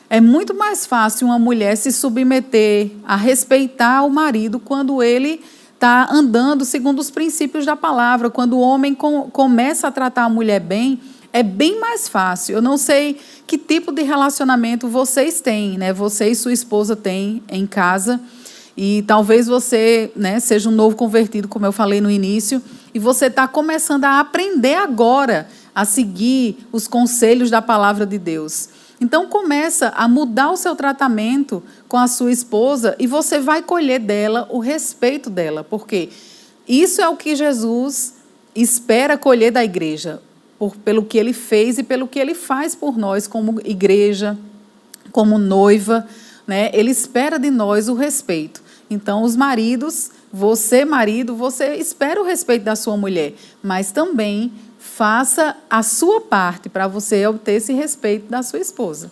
é 0.10 0.19
muito 0.19 0.56
mais 0.56 0.86
fácil 0.86 1.28
uma 1.28 1.38
mulher 1.38 1.76
se 1.78 1.91
submeter 1.91 2.89
a 3.06 3.15
respeitar 3.15 4.04
o 4.04 4.10
marido 4.10 4.60
quando 4.60 5.04
ele 5.04 5.41
está 5.76 6.10
andando 6.12 6.65
segundo 6.65 7.00
os 7.00 7.12
princípios 7.12 7.65
da 7.65 7.76
palavra. 7.76 8.30
Quando 8.30 8.54
o 8.54 8.60
homem 8.60 8.95
com, 8.95 9.30
começa 9.30 9.88
a 9.88 9.91
tratar 9.91 10.24
a 10.24 10.30
mulher 10.30 10.60
bem, 10.60 11.00
é 11.32 11.43
bem 11.43 11.80
mais 11.80 12.10
fácil. 12.10 12.56
Eu 12.56 12.62
não 12.62 12.76
sei 12.76 13.19
que 13.45 13.56
tipo 13.56 13.91
de 13.91 14.02
relacionamento 14.02 14.88
vocês 14.88 15.41
têm, 15.41 15.78
né? 15.78 15.93
Você 15.93 16.30
e 16.30 16.36
sua 16.36 16.54
esposa 16.54 16.95
têm 16.95 17.43
em 17.48 17.67
casa. 17.67 18.19
E 18.76 19.04
talvez 19.06 19.45
você 19.45 20.12
né, 20.15 20.39
seja 20.39 20.69
um 20.69 20.72
novo 20.72 20.95
convertido, 20.95 21.48
como 21.48 21.65
eu 21.65 21.72
falei 21.72 22.02
no 22.02 22.10
início, 22.10 22.62
e 22.93 22.98
você 22.98 23.26
está 23.26 23.48
começando 23.48 24.06
a 24.06 24.19
aprender 24.19 24.76
agora 24.76 25.48
a 25.76 25.86
seguir 25.86 26.58
os 26.72 26.88
conselhos 26.88 27.50
da 27.50 27.62
palavra 27.62 28.06
de 28.06 28.17
Deus. 28.17 28.69
Então 29.01 29.27
começa 29.27 29.89
a 29.89 30.07
mudar 30.07 30.51
o 30.51 30.57
seu 30.57 30.75
tratamento 30.75 31.63
com 31.88 31.97
a 31.97 32.07
sua 32.07 32.31
esposa 32.31 32.95
e 32.99 33.07
você 33.07 33.39
vai 33.39 33.62
colher 33.62 33.99
dela 33.99 34.47
o 34.51 34.59
respeito 34.59 35.29
dela, 35.29 35.63
porque 35.63 36.09
isso 36.67 37.01
é 37.01 37.07
o 37.07 37.15
que 37.15 37.35
Jesus 37.35 38.15
espera 38.53 39.17
colher 39.17 39.51
da 39.51 39.63
igreja, 39.63 40.21
por, 40.57 40.75
pelo 40.77 41.05
que 41.05 41.17
ele 41.17 41.31
fez 41.31 41.77
e 41.77 41.83
pelo 41.83 42.07
que 42.07 42.19
ele 42.19 42.35
faz 42.35 42.75
por 42.75 42.97
nós 42.97 43.25
como 43.25 43.62
igreja, 43.63 44.38
como 45.12 45.38
noiva, 45.38 46.05
né? 46.45 46.69
Ele 46.73 46.91
espera 46.91 47.39
de 47.39 47.49
nós 47.49 47.88
o 47.88 47.93
respeito. 47.93 48.62
Então 48.89 49.23
os 49.23 49.35
maridos, 49.35 50.12
você 50.31 50.83
marido, 50.83 51.35
você 51.35 51.75
espera 51.75 52.21
o 52.21 52.25
respeito 52.25 52.63
da 52.63 52.75
sua 52.75 52.97
mulher, 52.97 53.33
mas 53.63 53.91
também 53.91 54.51
faça 54.99 55.55
a 55.69 55.81
sua 55.81 56.19
parte 56.19 56.67
para 56.67 56.85
você 56.85 57.25
obter 57.25 57.53
esse 57.53 57.71
respeito 57.71 58.29
da 58.29 58.43
sua 58.43 58.59
esposa. 58.59 59.09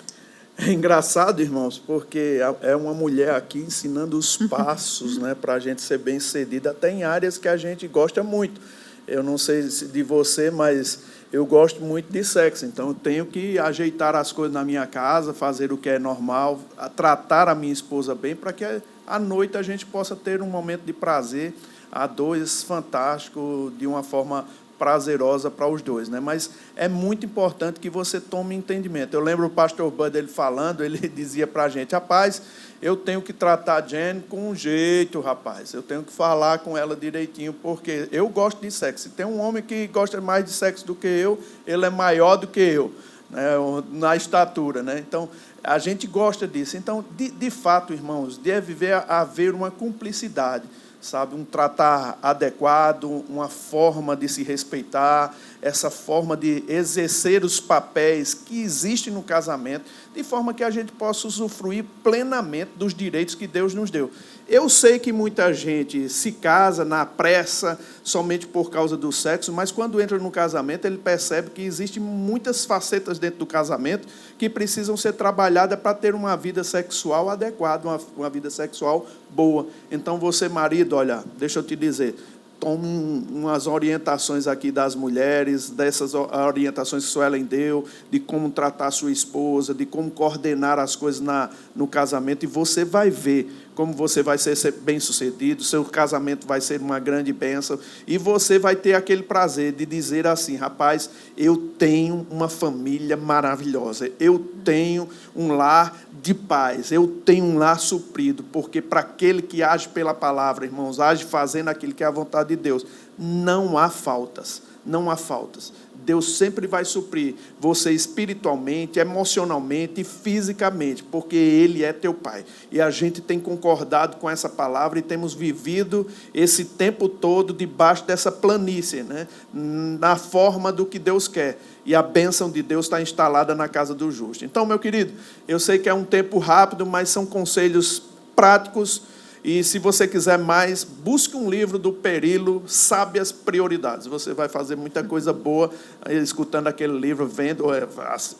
É 0.58 0.70
engraçado, 0.74 1.42
irmãos, 1.42 1.80
porque 1.80 2.40
é 2.62 2.76
uma 2.76 2.94
mulher 2.94 3.34
aqui 3.34 3.60
ensinando 3.60 4.18
os 4.18 4.36
passos 4.52 5.18
né, 5.18 5.34
para 5.34 5.54
a 5.54 5.60
gente 5.60 5.82
ser 5.82 5.98
bem 6.00 6.20
cedida, 6.20 6.72
até 6.72 6.92
em 6.92 7.06
áreas 7.06 7.38
que 7.38 7.48
a 7.48 7.56
gente 7.56 7.88
gosta 7.88 8.22
muito. 8.22 8.60
Eu 9.08 9.24
não 9.24 9.38
sei 9.38 9.62
de 9.64 10.04
você, 10.04 10.52
mas 10.52 11.00
eu 11.32 11.46
gosto 11.46 11.80
muito 11.80 12.12
de 12.12 12.22
sexo, 12.22 12.66
então 12.66 12.90
eu 12.90 12.94
tenho 12.94 13.26
que 13.26 13.58
ajeitar 13.58 14.14
as 14.14 14.34
coisas 14.34 14.54
na 14.54 14.66
minha 14.66 14.86
casa, 14.86 15.34
fazer 15.34 15.72
o 15.72 15.78
que 15.78 15.88
é 15.88 15.98
normal, 15.98 16.60
tratar 16.98 17.48
a 17.48 17.56
minha 17.56 17.72
esposa 17.72 18.14
bem, 18.14 18.36
para 18.36 18.52
que 18.52 18.66
à 19.06 19.18
noite 19.18 19.56
a 19.56 19.62
gente 19.62 19.86
possa 19.86 20.18
ter 20.18 20.42
um 20.42 20.48
momento 20.48 20.82
de 20.82 20.92
prazer 20.92 21.54
a 21.90 22.06
dois 22.06 22.62
fantástico, 22.62 23.72
de 23.78 23.88
uma 23.88 24.04
forma 24.04 24.46
prazerosa 24.78 25.50
para 25.50 25.68
os 25.68 25.82
dois, 25.82 26.10
né? 26.10 26.20
Mas 26.20 26.50
é 26.76 26.88
muito 26.88 27.26
importante 27.26 27.80
que 27.80 27.90
você 27.90 28.20
tome 28.20 28.56
entendimento. 28.56 29.14
Eu 29.14 29.22
lembro 29.22 29.46
o 29.46 29.50
pastor 29.50 29.92
Bud 29.92 30.18
ele 30.18 30.28
falando, 30.28 30.84
ele 30.84 31.00
dizia 31.10 31.48
para 31.48 31.64
a 31.64 31.70
gente, 31.70 31.94
rapaz, 31.94 32.42
eu 32.82 32.96
tenho 32.96 33.22
que 33.22 33.34
tratar 33.34 33.78
a 33.78 33.82
Jen 33.82 34.22
com 34.30 34.50
um 34.50 34.56
jeito, 34.56 35.20
rapaz. 35.20 35.74
Eu 35.74 35.82
tenho 35.82 36.04
que 36.04 36.12
falar 36.12 36.60
com 36.60 36.78
ela 36.78 36.96
direitinho, 36.96 37.54
porque 37.54 38.08
eu 38.12 38.30
gosto 38.30 38.62
de 38.62 38.72
sexo. 38.72 39.06
Se 39.06 39.10
tem 39.10 39.26
um 39.26 39.40
homem 39.40 39.64
que 39.64 39.88
gosta 39.88 40.22
mais 40.22 40.46
de 40.46 40.52
sexo 40.52 40.86
do 40.86 40.94
que 40.94 41.08
eu, 41.08 41.40
ele 41.66 41.86
é 41.86 41.90
maior 41.90 42.36
do 42.36 42.48
que 42.48 42.60
eu, 42.60 42.94
né? 43.30 43.52
na 43.92 44.16
estatura, 44.16 44.84
né? 44.84 45.00
Então 45.00 45.28
a 45.64 45.80
gente 45.80 46.06
gosta 46.08 46.48
disso. 46.48 46.78
Então, 46.78 47.04
de, 47.18 47.30
de 47.30 47.50
fato, 47.50 47.94
irmãos, 47.94 48.38
deve 48.38 48.76
haver 48.94 49.54
uma 49.54 49.72
cumplicidade 49.72 50.66
sabe, 51.02 51.36
um 51.36 51.46
tratar 51.46 52.18
adequado, 52.22 53.24
uma 53.30 53.50
forma 53.50 54.16
de 54.16 54.28
se 54.28 54.44
respeitar, 54.44 55.36
essa 55.62 55.90
forma 55.90 56.38
de 56.38 56.64
exercer 56.68 57.44
os 57.44 57.60
papéis 57.60 58.34
que 58.34 58.62
existem 58.62 59.12
no 59.12 59.24
casamento, 59.24 59.86
de 60.16 60.24
forma 60.24 60.54
que 60.54 60.64
a 60.64 60.70
gente 60.70 60.92
possa 60.92 61.28
usufruir 61.28 61.84
plenamente 62.04 62.72
dos 62.76 62.94
direitos 62.94 63.36
que 63.36 63.48
Deus 63.48 63.74
nos 63.74 63.90
deu. 63.90 64.12
Eu 64.50 64.70
sei 64.70 64.98
que 64.98 65.12
muita 65.12 65.54
gente 65.54 66.08
se 66.08 66.32
casa 66.32 66.86
na 66.86 67.06
pressa 67.06 67.78
somente 68.02 68.48
por 68.48 68.72
causa 68.72 68.96
do 68.96 69.12
sexo, 69.12 69.52
mas 69.52 69.72
quando 69.72 70.00
entra 70.00 70.18
no 70.18 70.32
casamento, 70.32 70.86
ele 70.86 70.98
percebe 70.98 71.50
que 71.50 71.62
existem 71.62 72.02
muitas 72.02 72.64
facetas 72.64 73.20
dentro 73.20 73.40
do 73.40 73.46
casamento 73.46 74.08
que 74.38 74.50
precisam 74.50 74.96
ser 74.96 75.14
trabalhadas 75.14 75.78
para 75.78 75.94
ter 75.94 76.16
uma 76.16 76.38
vida 76.38 76.64
sexual 76.64 77.30
adequada, 77.30 77.90
uma, 77.90 78.00
uma 78.16 78.30
vida 78.30 78.50
sexual 78.50 79.06
boa. 79.30 79.68
Então, 79.92 80.18
você, 80.18 80.48
marido, 80.48 80.96
olha, 80.96 81.26
deixa 81.38 81.60
eu 81.60 81.64
te 81.64 81.76
dizer, 81.76 82.16
tome 82.60 83.26
umas 83.32 83.68
orientações 83.68 84.48
aqui 84.48 84.72
das 84.72 84.96
mulheres, 84.96 85.70
dessas 85.70 86.14
orientações 86.14 87.06
que 87.06 87.10
Suelen 87.10 87.44
deu, 87.44 87.86
de 88.10 88.20
como 88.20 88.50
tratar 88.50 88.92
sua 88.92 89.12
esposa, 89.12 89.74
de 89.74 89.86
como 89.86 90.10
coordenar 90.12 90.80
as 90.80 90.96
coisas 90.96 91.22
na, 91.22 91.50
no 91.76 91.88
casamento, 91.88 92.44
e 92.44 92.48
você 92.48 92.84
vai 92.84 93.10
ver 93.10 93.67
como 93.78 93.94
você 93.94 94.24
vai 94.24 94.40
ser 94.40 94.72
bem 94.82 95.00
sucedido, 95.00 95.64
seu 95.64 95.86
casamento 95.86 96.48
vai 96.48 96.60
ser 96.60 96.82
uma 96.82 96.98
grande 96.98 97.32
bênção, 97.32 97.78
e 98.08 98.18
você 98.18 98.58
vai 98.58 98.76
ter 98.76 98.96
aquele 98.96 99.22
prazer 99.22 99.72
de 99.72 99.86
dizer 99.86 100.26
assim: 100.26 100.56
rapaz, 100.56 101.12
eu 101.38 101.56
tenho 101.78 102.26
uma 102.32 102.50
família 102.50 103.16
maravilhosa, 103.16 104.10
eu 104.20 104.40
tenho 104.66 105.08
um 105.36 105.56
lar 105.56 105.96
de 106.24 106.34
paz, 106.34 106.92
eu 106.92 107.08
tenho 107.24 107.46
um 107.46 107.60
lar 107.60 107.80
suprido, 107.80 108.44
porque 108.52 108.82
para 108.82 109.02
aquele 109.02 109.44
que 109.44 109.62
age 109.62 109.88
pela 109.90 110.16
palavra, 110.16 110.66
irmãos, 110.66 111.00
age 111.00 111.24
fazendo 111.24 111.68
aquilo 111.68 111.94
que 111.94 112.04
é 112.04 112.08
a 112.08 112.12
vontade 112.12 112.50
de 112.50 112.56
Deus, 112.56 112.84
não 113.16 113.78
há 113.78 113.92
faltas, 113.92 114.64
não 114.88 115.12
há 115.12 115.18
faltas. 115.18 115.74
Deus 115.94 116.38
sempre 116.38 116.66
vai 116.68 116.86
suprir 116.86 117.36
você 117.60 117.92
espiritualmente, 117.92 118.98
emocionalmente 118.98 120.00
e 120.00 120.04
fisicamente, 120.06 121.04
porque 121.04 121.36
Ele 121.36 121.84
é 121.84 121.92
teu 121.92 122.14
Pai. 122.14 122.46
E 122.72 122.80
a 122.80 122.90
gente 122.90 123.20
tem 123.20 123.40
concordado 123.40 124.16
com 124.16 124.30
essa 124.30 124.48
palavra 124.48 125.00
e 125.00 125.02
temos 125.02 125.34
vivido 125.34 126.08
esse 126.34 126.64
tempo 126.64 127.10
todo 127.10 127.54
debaixo 127.54 128.06
dessa 128.06 128.32
planície, 128.32 129.04
né? 129.04 129.28
na 129.54 130.16
forma 130.16 130.72
do 130.72 130.86
que 130.86 130.98
Deus 130.98 131.28
quer. 131.28 131.60
E 131.86 131.94
a 131.94 132.02
bênção 132.02 132.50
de 132.50 132.64
Deus 132.64 132.86
está 132.86 133.02
instalada 133.02 133.54
na 133.54 133.68
casa 133.68 133.94
do 133.94 134.10
justo. 134.10 134.46
Então, 134.46 134.66
meu 134.66 134.80
querido, 134.80 135.14
eu 135.46 135.60
sei 135.60 135.78
que 135.78 135.90
é 135.90 135.94
um 135.94 136.06
tempo 136.06 136.38
rápido, 136.40 136.86
mas 136.86 137.10
são 137.10 137.26
conselhos 137.26 138.02
práticos 138.34 139.02
e 139.44 139.64
se 139.64 139.80
você 139.80 140.08
quiser 140.08 140.38
mais, 140.38 140.84
busque 140.84 141.36
um 141.36 141.50
livro 141.50 141.78
do 141.78 141.92
Perilo, 141.92 142.64
Sábias 142.68 143.32
Prioridades. 143.32 144.08
Você 144.08 144.34
vai 144.34 144.50
fazer 144.50 144.76
muita 144.76 145.04
coisa 145.04 145.32
boa 145.32 145.72
escutando 146.10 146.68
aquele 146.68 146.98
livro, 146.98 147.26
vendo, 147.26 147.74
é, 147.74 147.88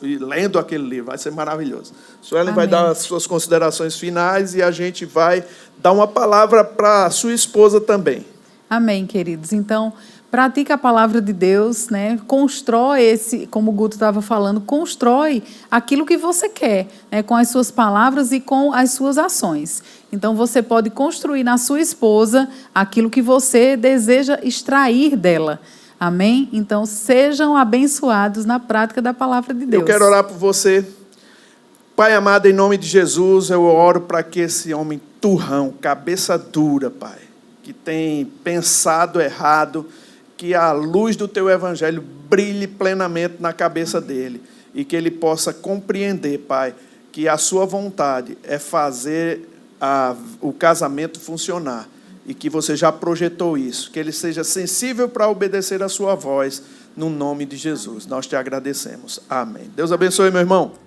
lendo 0.02 0.60
aquele 0.60 0.88
livro. 0.88 1.06
Vai 1.06 1.18
ser 1.18 1.32
maravilhoso. 1.32 1.94
Suelen 2.22 2.54
vai 2.54 2.68
dar 2.68 2.90
as 2.90 3.00
suas 3.00 3.26
considerações 3.28 3.98
finais 3.98 4.56
e 4.56 4.62
a 4.62 4.72
gente 4.72 5.06
vai 5.06 5.44
dar 5.78 5.92
uma 5.92 6.08
palavra 6.08 6.64
para 6.64 7.06
a 7.06 7.10
sua 7.10 7.34
esposa 7.34 7.80
também. 7.80 8.26
Amém, 8.70 9.06
queridos. 9.06 9.54
Então, 9.54 9.94
pratica 10.30 10.74
a 10.74 10.78
palavra 10.78 11.22
de 11.22 11.32
Deus, 11.32 11.90
né? 11.90 12.20
Constrói 12.28 13.02
esse, 13.02 13.48
como 13.48 13.72
o 13.72 13.74
Guto 13.74 13.96
estava 13.96 14.22
falando, 14.22 14.60
constrói 14.60 15.42
aquilo 15.72 16.06
que 16.06 16.18
você 16.18 16.50
quer, 16.50 16.88
né? 17.10 17.24
com 17.24 17.36
as 17.36 17.50
suas 17.50 17.72
palavras 17.72 18.32
e 18.32 18.40
com 18.40 18.74
as 18.74 18.92
suas 18.92 19.18
ações. 19.18 19.82
Então 20.12 20.36
você 20.36 20.62
pode 20.62 20.90
construir 20.90 21.44
na 21.44 21.58
sua 21.58 21.82
esposa 21.82 22.50
aquilo 22.74 23.10
que 23.10 23.22
você 23.22 23.76
deseja 23.76 24.40
extrair 24.42 25.16
dela. 25.16 25.60
Amém? 26.00 26.48
Então 26.54 26.86
sejam 26.86 27.58
abençoados 27.58 28.46
na 28.46 28.60
prática 28.60 29.02
da 29.02 29.14
palavra 29.14 29.54
de 29.54 29.66
Deus. 29.66 29.82
Eu 29.82 29.86
quero 29.86 30.06
orar 30.06 30.24
por 30.24 30.38
você. 30.38 30.86
Pai 31.96 32.14
amado, 32.14 32.46
em 32.46 32.54
nome 32.54 32.78
de 32.78 32.88
Jesus, 32.88 33.50
eu 33.50 33.64
oro 33.64 34.02
para 34.02 34.22
que 34.22 34.42
esse 34.42 34.72
homem 34.74 35.02
turrão, 35.20 35.74
cabeça 35.82 36.38
dura, 36.38 36.92
Pai, 36.92 37.18
que 37.64 37.74
tem 37.74 38.24
pensado 38.24 39.20
errado, 39.20 39.88
que 40.38 40.54
a 40.54 40.72
luz 40.72 41.16
do 41.16 41.28
teu 41.28 41.50
evangelho 41.50 42.04
brilhe 42.30 42.68
plenamente 42.68 43.38
na 43.40 43.52
cabeça 43.52 44.00
dele 44.00 44.44
e 44.76 44.86
que 44.86 44.96
ele 44.96 45.10
possa 45.10 45.52
compreender, 45.52 46.38
Pai, 46.42 46.76
que 47.12 47.28
a 47.28 47.36
sua 47.36 47.66
vontade 47.66 48.38
é 48.44 48.60
fazer 48.60 49.57
a, 49.80 50.16
o 50.42 50.52
casamento 50.52 51.20
funcionar 51.20 51.88
e 52.26 52.34
que 52.34 52.50
você 52.50 52.76
já 52.76 52.92
projetou 52.92 53.58
isso, 53.58 53.90
que 53.92 54.00
ele 54.00 54.12
seja 54.12 54.44
sensível 54.44 55.08
para 55.08 55.30
obedecer 55.30 55.82
a 55.82 55.90
sua 55.90 56.14
voz, 56.14 56.62
no 56.96 57.10
nome 57.10 57.46
de 57.46 57.56
Jesus. 57.56 58.06
Nós 58.06 58.28
te 58.28 58.36
agradecemos. 58.36 59.20
Amém. 59.30 59.72
Deus 59.76 59.92
abençoe, 59.92 60.32
meu 60.32 60.42
irmão. 60.42 60.87